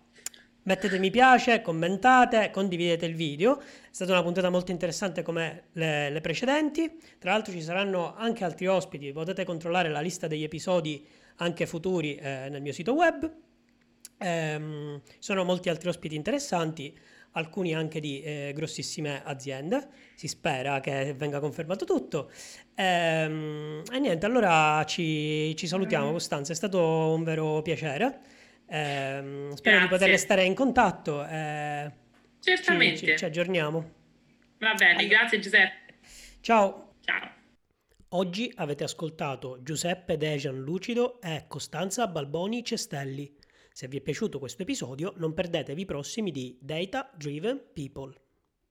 [0.64, 3.60] mettete mi piace, commentate, condividete il video.
[3.60, 7.00] È stata una puntata molto interessante come le, le, precedenti.
[7.18, 11.06] Tra l'altro ci saranno anche altri ospiti, potete controllare la lista degli episodi
[11.38, 13.32] anche futuri eh, nel mio sito web.
[14.18, 16.96] Ehm, sono molti altri ospiti interessanti
[17.32, 19.88] alcuni anche di eh, grossissime aziende.
[20.16, 22.32] Si spera che venga confermato tutto.
[22.76, 26.52] Ehm, e niente, allora ci, ci salutiamo, Costanza.
[26.52, 26.80] È stato
[27.14, 28.20] un vero piacere.
[28.68, 29.80] Ehm, spero Grazie.
[29.82, 31.26] di poter restare in contatto.
[31.26, 31.92] Eh,
[32.40, 32.98] Certamente.
[32.98, 33.92] Ci, ci, ci, aggiorniamo.
[34.60, 35.08] Va bene, allora.
[35.08, 35.94] grazie Giuseppe.
[36.42, 36.94] Ciao.
[37.04, 37.38] Ciao.
[38.10, 43.39] Oggi avete ascoltato Giuseppe Dejan Lucido e Costanza Balboni Cestelli.
[43.80, 48.29] Se vi è piaciuto questo episodio non perdetevi i prossimi di Data Driven People.